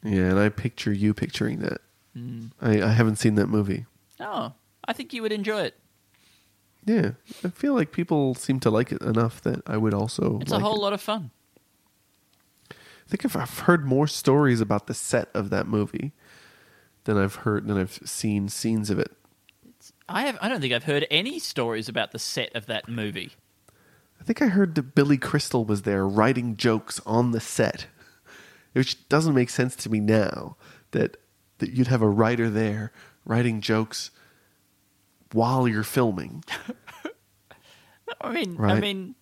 [0.04, 1.80] Yeah, and I picture you picturing that.
[2.16, 2.50] Mm.
[2.60, 3.86] I, I haven't seen that movie.
[4.18, 4.52] Oh,
[4.84, 5.76] I think you would enjoy it.
[6.84, 7.12] Yeah,
[7.44, 10.38] I feel like people seem to like it enough that I would also.
[10.40, 10.80] It's like a whole it.
[10.80, 11.30] lot of fun.
[12.70, 12.74] I
[13.08, 16.12] think I've, I've heard more stories about the set of that movie
[17.04, 19.12] than I've heard than I've seen scenes of it.
[20.08, 20.38] I have.
[20.40, 23.32] I don't think I've heard any stories about the set of that movie.
[24.20, 27.86] I think I heard that Billy Crystal was there writing jokes on the set,
[28.72, 30.56] which doesn't make sense to me now.
[30.92, 31.16] That
[31.60, 32.92] that you'd have a writer there
[33.24, 34.10] writing jokes
[35.32, 36.44] while you're filming.
[38.20, 39.14] I mean, I mean,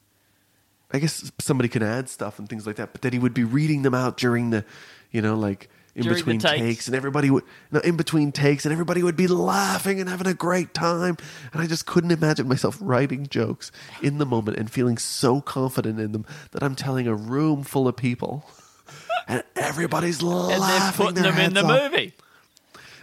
[0.91, 3.45] I guess somebody can add stuff and things like that, but that he would be
[3.45, 4.65] reading them out during the,
[5.11, 6.59] you know, like in between takes.
[6.59, 6.87] takes.
[6.87, 10.35] and everybody would, no, in between takes, and everybody would be laughing and having a
[10.35, 11.17] great time.
[11.53, 13.71] And I just couldn't imagine myself writing jokes
[14.03, 17.89] in the moment and feeling so confident in them that I'm telling a room full
[17.89, 18.49] of people,
[19.29, 21.93] and everybody's and they're putting them in the off.
[21.93, 22.15] movie.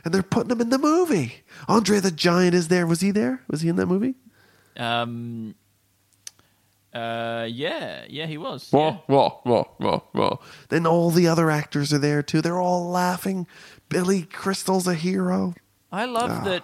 [0.06, 1.44] And they're putting them in the movie.
[1.68, 2.88] Andre the Giant is there.
[2.88, 3.42] Was he there?
[3.50, 4.16] Was he in that movie?
[4.78, 5.56] Um,
[6.94, 8.70] uh, yeah, yeah, he was.
[8.72, 8.98] Wah, yeah.
[9.10, 10.38] wah, wah, wah.
[10.70, 12.42] Then all the other actors are there too.
[12.42, 13.48] They're all laughing.
[13.90, 15.54] Billy Crystal's a hero.
[15.92, 16.44] I love Ah.
[16.46, 16.64] that.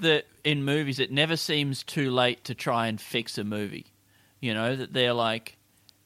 [0.00, 3.86] That in movies, it never seems too late to try and fix a movie.
[4.40, 5.58] You know that they're like,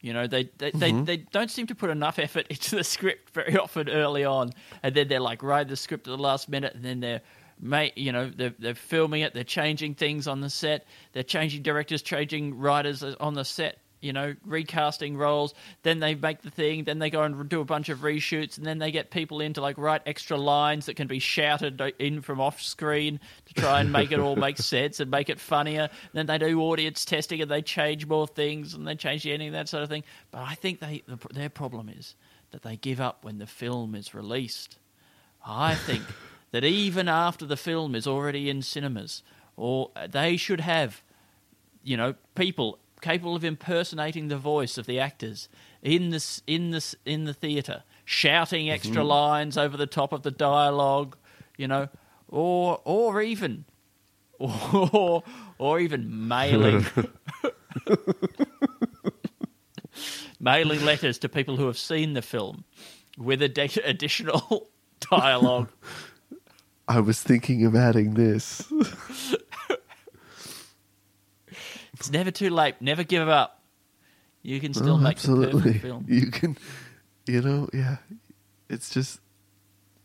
[0.05, 1.05] you know, they they, they Mm-hmm.
[1.05, 4.51] they don't seem to put enough effort into the script very often early on,
[4.83, 7.23] and then they're like write the script at the last minute, and then they're
[7.61, 9.33] Mate, you know they're, they're filming it.
[9.33, 10.87] They're changing things on the set.
[11.13, 13.79] They're changing directors, changing writers on the set.
[14.05, 15.55] You know, recasting roles.
[15.83, 16.85] Then they make the thing.
[16.85, 19.55] Then they go and do a bunch of reshoots, and then they get people in
[19.55, 23.81] to like write extra lines that can be shouted in from off screen to try
[23.81, 25.89] and make it all make sense and make it funnier.
[26.13, 29.53] then they do audience testing and they change more things and they change the ending,
[29.53, 30.05] that sort of thing.
[30.31, 32.15] But I think they the, their problem is
[32.51, 34.79] that they give up when the film is released.
[35.47, 36.03] I think
[36.53, 39.23] that even after the film is already in cinemas,
[39.57, 41.03] or uh, they should have,
[41.83, 45.49] you know, people capable of impersonating the voice of the actors
[45.83, 49.09] in this in this in the theater, shouting extra mm-hmm.
[49.09, 51.15] lines over the top of the dialogue,
[51.59, 51.89] you know,
[52.29, 53.67] or or even
[54.39, 55.23] or
[55.59, 56.87] or even mailing
[60.41, 62.65] mailing letters to people who have seen the film
[63.19, 64.71] with addi- additional
[65.11, 65.69] dialogue.
[66.89, 68.67] I was thinking of adding this.
[71.95, 72.77] It's never too late.
[72.81, 73.61] Never give up.
[74.43, 76.05] You can still Oh, make the perfect film.
[76.09, 76.57] You can,
[77.27, 77.97] you know, yeah.
[78.69, 79.21] It's just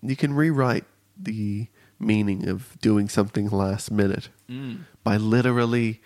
[0.01, 0.85] you can rewrite
[1.17, 1.67] the
[1.99, 4.85] meaning of doing something last minute Mm.
[5.03, 6.01] by literally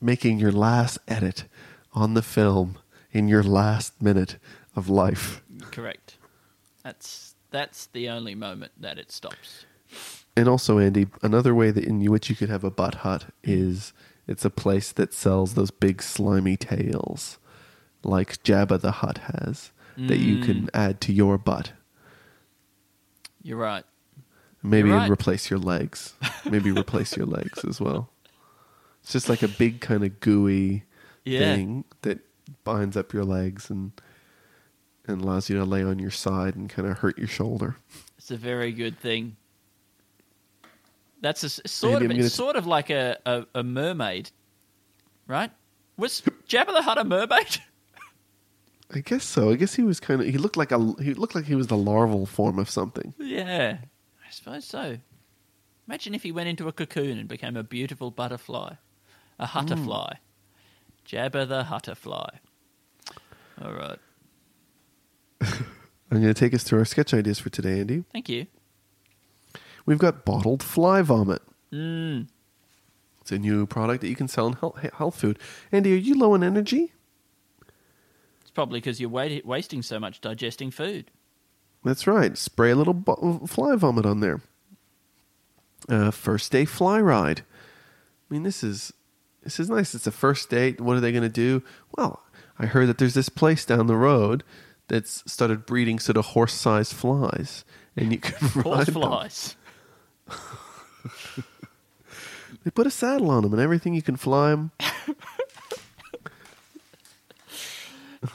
[0.00, 1.44] making your last edit
[1.92, 2.78] on the film
[3.12, 4.36] in your last minute
[4.74, 5.42] of life.
[5.72, 6.16] Correct.
[6.84, 9.64] That's that's the only moment that it stops.
[10.36, 13.92] And also, Andy, another way that in which you could have a butt hut is
[14.26, 17.38] it's a place that sells those big slimy tails,
[18.02, 20.70] like Jabba the Hutt has, that you can mm.
[20.74, 21.72] add to your butt.
[23.42, 23.84] You're right.
[24.62, 25.10] Maybe You're right.
[25.10, 26.14] replace your legs.
[26.44, 28.10] Maybe replace your legs as well.
[29.02, 30.82] It's just like a big kind of gooey,
[31.24, 31.54] Yeah.
[31.54, 32.18] thing that
[32.64, 33.92] binds up your legs and
[35.08, 37.76] and allows you to lay on your side and kind of hurt your shoulder.
[38.18, 39.36] It's a very good thing.
[41.26, 44.30] That's a, sort Andy, of it's sort of like a, a, a mermaid,
[45.26, 45.50] right?
[45.96, 47.58] Was Jabba the Hutt a mermaid?
[48.94, 49.50] I guess so.
[49.50, 51.66] I guess he was kind of he looked like a he looked like he was
[51.66, 53.12] the larval form of something.
[53.18, 53.78] yeah,
[54.24, 54.98] I suppose so.
[55.88, 58.74] Imagine if he went into a cocoon and became a beautiful butterfly,
[59.40, 60.14] a hutterfly.
[60.14, 60.18] Mm.
[61.08, 62.38] Jabba the Hutterfly.
[63.64, 63.98] All right.
[65.42, 68.04] I'm going to take us through our sketch ideas for today, Andy.
[68.12, 68.46] Thank you.
[69.86, 71.42] We've got bottled fly vomit.
[71.72, 72.28] Mm.
[73.20, 75.38] It's a new product that you can sell in health, health food.
[75.72, 76.92] Andy, are you low in energy?
[78.42, 81.10] It's probably because you're wa- wasting so much digesting food.
[81.84, 82.36] That's right.
[82.36, 84.40] Spray a little bo- fly vomit on there.
[85.88, 87.40] Uh, first day fly ride.
[88.28, 88.92] I mean, this is
[89.44, 89.94] this is nice.
[89.94, 90.80] It's a first date.
[90.80, 91.62] What are they going to do?
[91.96, 92.24] Well,
[92.58, 94.42] I heard that there's this place down the road
[94.88, 97.64] that's started breeding sort of horse-sized flies,
[97.96, 98.94] and you can ride them.
[102.66, 103.94] They put a saddle on them and everything.
[103.94, 104.72] You can fly them.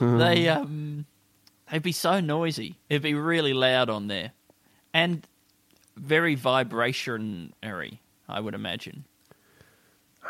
[0.00, 1.04] they um
[1.70, 2.78] they'd be so noisy.
[2.88, 4.32] It'd be really loud on there,
[4.94, 5.26] and
[5.98, 7.98] very vibrationary.
[8.26, 9.04] I would imagine.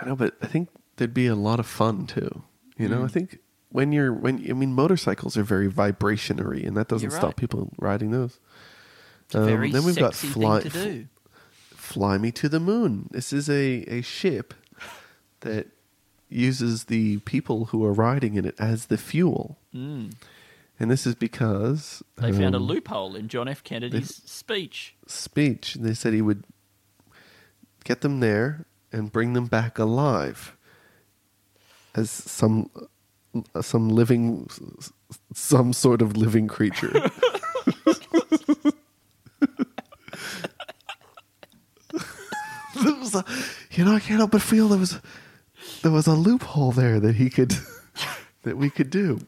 [0.00, 2.42] I know, but I think there'd be a lot of fun too.
[2.76, 3.38] You know, I think
[3.68, 7.70] when you're when I mean motorcycles are very vibrationary, and that doesn't You're stop people
[7.78, 8.40] riding those.
[9.32, 11.06] Um, then we've got fly- thing to do.
[11.82, 13.08] Fly Me to the Moon.
[13.10, 14.54] This is a, a ship
[15.40, 15.66] that
[16.28, 19.58] uses the people who are riding in it as the fuel.
[19.74, 20.14] Mm.
[20.78, 23.64] And this is because They found a um, loophole in John F.
[23.64, 24.94] Kennedy's speech.
[25.06, 25.74] speech.
[25.74, 26.44] They said he would
[27.84, 30.56] get them there and bring them back alive
[31.94, 32.70] as some
[33.60, 34.48] some living
[35.34, 36.92] some sort of living creature.
[43.00, 43.24] was a,
[43.72, 44.98] you know, I can't help but feel there was
[45.82, 47.54] there was a loophole there that he could
[48.42, 49.20] that we could do.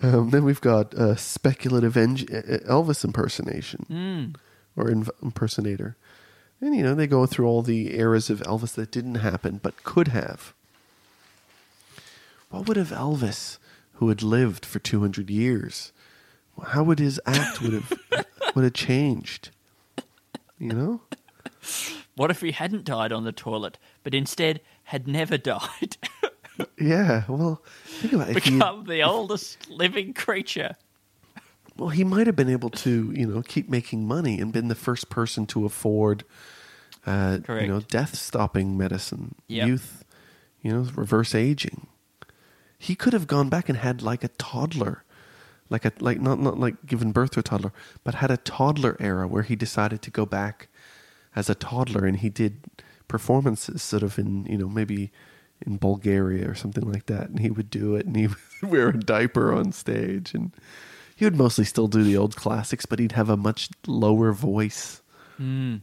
[0.00, 4.34] Um, then we've got uh, speculative eng- uh, Elvis impersonation
[4.76, 5.96] or inv- impersonator.
[6.60, 9.84] And, you know, they go through all the eras of Elvis that didn't happen but
[9.84, 10.52] could have.
[12.50, 13.58] What would have Elvis,
[13.94, 15.92] who had lived for 200 years,
[16.68, 17.92] how would his act would have
[18.54, 19.50] would have changed?
[20.64, 21.00] You know?
[22.16, 25.96] What if he hadn't died on the toilet, but instead had never died?
[26.80, 28.36] Yeah, well, think about it.
[28.36, 30.76] If he had- Become the oldest living creature.
[31.76, 34.76] Well, he might have been able to, you know, keep making money and been the
[34.76, 36.22] first person to afford,
[37.06, 39.66] uh, you know, death-stopping medicine, Yep.
[39.66, 40.04] youth,
[40.62, 41.88] you know, reverse aging.
[42.78, 45.02] He could have gone back and had like a toddler,
[45.70, 48.96] like a like not not like given birth to a toddler, but had a toddler
[49.00, 50.68] era where he decided to go back
[51.34, 52.64] as a toddler and he did
[53.08, 55.10] performances sort of in you know maybe
[55.66, 58.26] in Bulgaria or something like that, and he would do it and he
[58.62, 60.52] would wear a diaper on stage and
[61.16, 65.00] he would mostly still do the old classics, but he'd have a much lower voice.
[65.40, 65.80] Mm.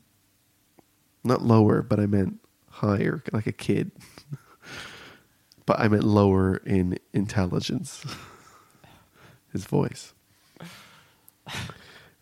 [1.24, 3.92] Not lower, but I meant higher, like a kid.
[5.66, 8.06] but I meant lower in intelligence.
[9.52, 10.14] His voice.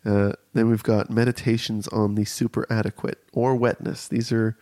[0.04, 4.08] Uh, then we've got meditations on the super adequate or wetness.
[4.08, 4.56] These are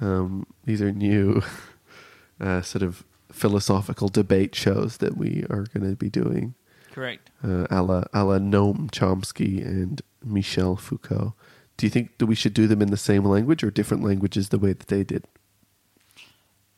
[0.00, 1.42] um, these are new
[2.40, 6.54] uh, sort of philosophical debate shows that we are going to be doing
[6.92, 7.30] Correct.
[7.42, 11.34] uh, a, la, a la Noam Chomsky and Michel Foucault.
[11.76, 14.48] Do you think that we should do them in the same language or different languages
[14.48, 15.24] the way that they did?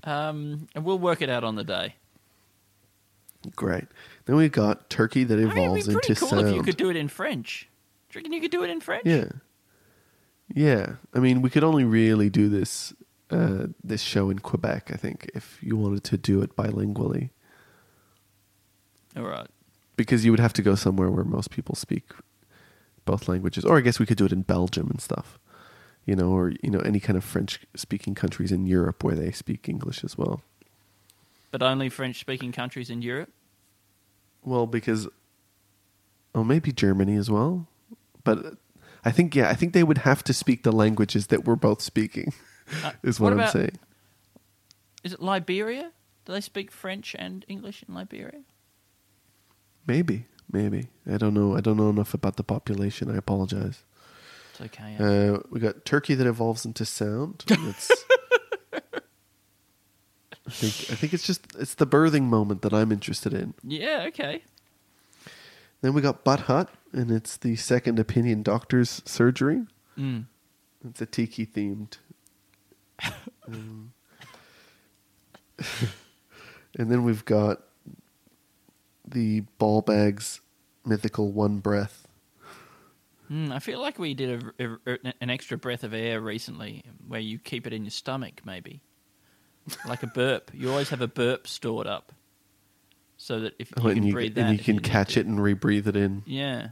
[0.05, 1.97] Um, and we'll work it out on the day.
[3.55, 3.85] Great.
[4.25, 6.49] Then we got turkey that I mean, it'd evolves be pretty into cool sound.
[6.49, 7.69] if you could do it in French.
[8.09, 9.07] Do you reckon you could do it in French?
[9.07, 9.29] Yeah.
[10.53, 10.97] Yeah.
[11.15, 12.93] I mean, we could only really do this
[13.31, 17.31] uh, this show in Quebec, I think, if you wanted to do it bilingually.
[19.17, 19.49] All right.
[19.97, 22.05] Because you would have to go somewhere where most people speak
[23.05, 23.65] both languages.
[23.65, 25.39] Or I guess we could do it in Belgium and stuff.
[26.05, 29.33] You know, or you know, any kind of French speaking countries in Europe where they
[29.33, 30.43] speak English as well.
[31.51, 33.31] But only French speaking countries in Europe?
[34.47, 35.09] Well, because
[36.35, 37.67] oh, maybe Germany as well.
[38.25, 38.55] But
[39.05, 41.83] I think yeah, I think they would have to speak the languages that we're both
[41.83, 42.33] speaking.
[42.83, 43.79] Uh, is what, I'm saying.
[45.05, 45.93] Is it Liberia?
[46.25, 48.43] Do they speak French and English in Liberia?
[49.87, 50.89] Maybe, maybe.
[51.11, 51.57] I don't know.
[51.57, 53.11] I don't know enough about the population.
[53.11, 53.83] I apologize.
[54.53, 54.97] It's okay.
[54.99, 57.45] Uh, we got turkey that evolves into sound.
[57.49, 57.91] That's
[60.47, 63.55] I think I think it's just it's the birthing moment that I'm interested in.
[63.65, 64.43] Yeah, okay.
[65.83, 69.67] Then we got Butt Hut, and it's the second opinion doctor's surgery.
[69.99, 70.27] Mm.
[70.89, 71.99] It's a tiki themed.
[73.49, 73.93] Um,
[76.79, 77.63] and then we've got
[79.07, 80.41] the ball bags
[80.85, 82.07] mythical one breath.
[83.31, 87.21] Mm, I feel like we did a, a- an extra breath of air recently where
[87.21, 88.81] you keep it in your stomach, maybe.
[89.87, 90.51] Like a burp.
[90.55, 92.13] You always have a burp stored up.
[93.17, 94.43] So that if you Oh, can you, breathe that.
[94.49, 96.23] and you can need catch it and rebreathe it in.
[96.27, 96.69] Yeah.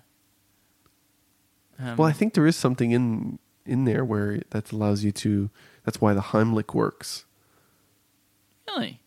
[1.78, 5.50] Um, well, I think there is something in in there where that allows you to.
[5.84, 7.24] That's why the Heimlich works.
[8.68, 9.00] Really?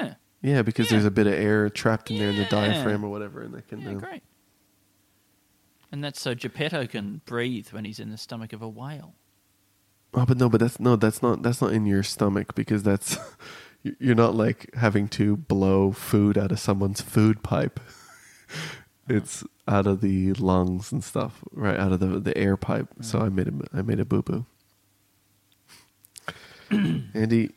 [0.00, 0.14] Yeah.
[0.40, 0.92] Yeah, because Yeah.
[0.96, 3.68] there's a bit of air trapped in there in the diaphragm or whatever, and that
[3.68, 3.80] can.
[3.82, 4.22] Yeah, uh, great.
[5.92, 9.14] And that's so Geppetto can breathe when he's in the stomach of a whale.
[10.14, 13.16] Oh, but no, but that's no, that's not that's not in your stomach because that's
[13.82, 17.80] you- you're not like having to blow food out of someone's food pipe.
[19.08, 22.88] it's out of the lungs and stuff, right out of the the air pipe.
[23.00, 24.46] So I made a I made a boo boo.
[27.14, 27.50] Andy,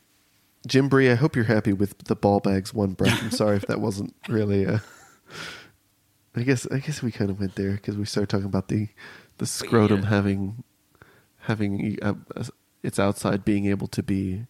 [0.68, 3.22] Jim Bree, I hope you're happy with the ball bags one breath.
[3.22, 4.66] I'm sorry if that wasn't really.
[4.66, 4.80] Uh,
[6.36, 8.90] I guess I guess we kind of went there because we started talking about the
[9.38, 10.10] the scrotum yeah.
[10.10, 10.64] having
[11.46, 12.44] having uh, uh,
[12.84, 14.46] its outside being able to be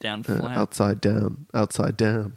[0.00, 0.56] Down uh, flat.
[0.56, 2.36] outside down, outside down.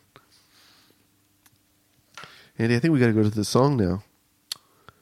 [2.58, 4.04] Andy, I think we got to go to the song now.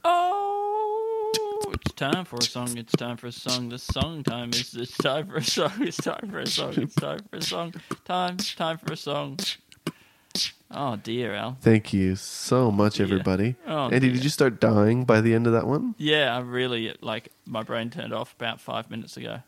[0.06, 2.78] Oh, it's time for a song.
[2.78, 3.70] It's time for a song.
[3.70, 5.72] The song time is it's time for a song.
[5.82, 6.74] It's time for a song.
[6.78, 7.74] It's time for a song.
[8.06, 9.38] Time, time for a song.
[10.72, 11.58] Oh dear, Al.
[11.62, 13.56] Thank you so much, everybody.
[13.68, 14.12] Oh, Andy, dear.
[14.14, 15.96] did you start dying by the end of that one?
[15.98, 19.40] Yeah, I really like my brain turned off about five minutes ago.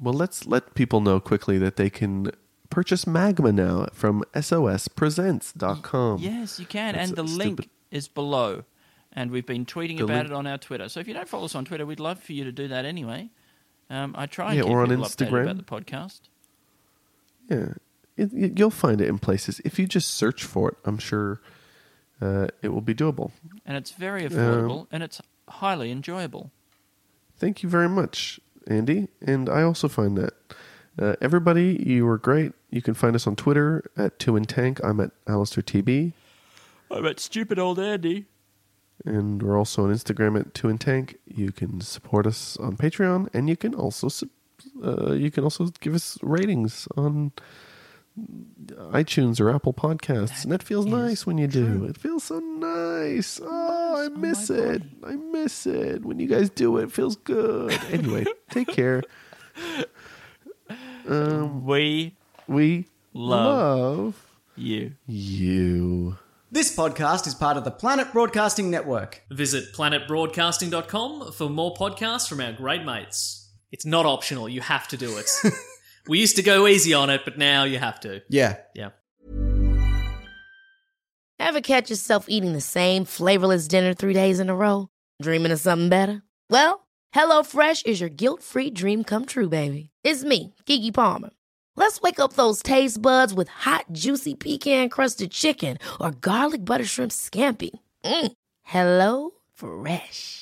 [0.00, 2.32] Well, let's let people know quickly that they can
[2.70, 6.18] purchase Magma now from sospresents.com.
[6.20, 8.64] Yes, you can, That's and the link stupid- is below.
[9.14, 10.88] And we've been tweeting The about link- it on our Twitter.
[10.88, 12.84] So if you don't follow us on Twitter, we'd love for you to do that
[12.86, 13.28] anyway.
[13.90, 15.42] Um, I try and Yeah, keep or on Instagram.
[15.42, 16.20] about the podcast.
[17.50, 17.74] Yeah,
[18.22, 19.60] it, it- you'll find it in places.
[19.64, 21.40] If you just search for it, I'm sure
[22.20, 23.30] uh, it will be doable.
[23.66, 26.50] And it's very Um, affordable and it's highly enjoyable.
[27.36, 29.08] Thank you very much, Andy.
[29.20, 30.32] And I also find that
[31.00, 32.52] uh, everybody, you were great.
[32.70, 34.80] You can find us on Twitter at Two and Tank.
[34.84, 36.12] I'm at Alistair TB,
[36.90, 38.26] I'm at stupid old Andy.
[39.04, 41.16] and we're also on Instagram at Two and Tank.
[41.26, 44.28] You can support us on Patreon, and you can also sub-
[44.84, 47.32] uh, you can also give us ratings on
[48.18, 51.84] iTunes or Apple Podcasts, and that feels nice when you do.
[51.84, 53.40] It feels so nice.
[53.42, 54.10] Oh, I Nice.
[54.14, 54.82] Oh, miss my it.
[55.04, 56.84] I miss it when you guys do it.
[56.84, 57.72] It feels good.
[57.90, 59.02] Anyway, take care.
[61.08, 64.04] Um, We We Love.
[64.14, 64.92] love you.
[65.06, 66.16] you.
[66.50, 69.22] This podcast is part of the Planet Broadcasting Network.
[69.30, 73.50] Visit planetbroadcasting.com for more podcasts from our great mates.
[73.72, 75.28] It's not optional, you have to do it.
[76.08, 78.22] we used to go easy on it, but now you have to.
[78.28, 78.56] Yeah.
[78.74, 78.90] Yeah.
[81.38, 84.88] Ever catch yourself eating the same flavorless dinner three days in a row?
[85.20, 86.22] Dreaming of something better?
[86.48, 89.90] Well, HelloFresh is your guilt free dream come true, baby.
[90.04, 91.30] It's me, Keke Palmer.
[91.76, 96.84] Let's wake up those taste buds with hot, juicy pecan crusted chicken or garlic butter
[96.84, 97.70] shrimp scampi.
[98.04, 98.32] Mm.
[98.62, 100.41] Hello Fresh.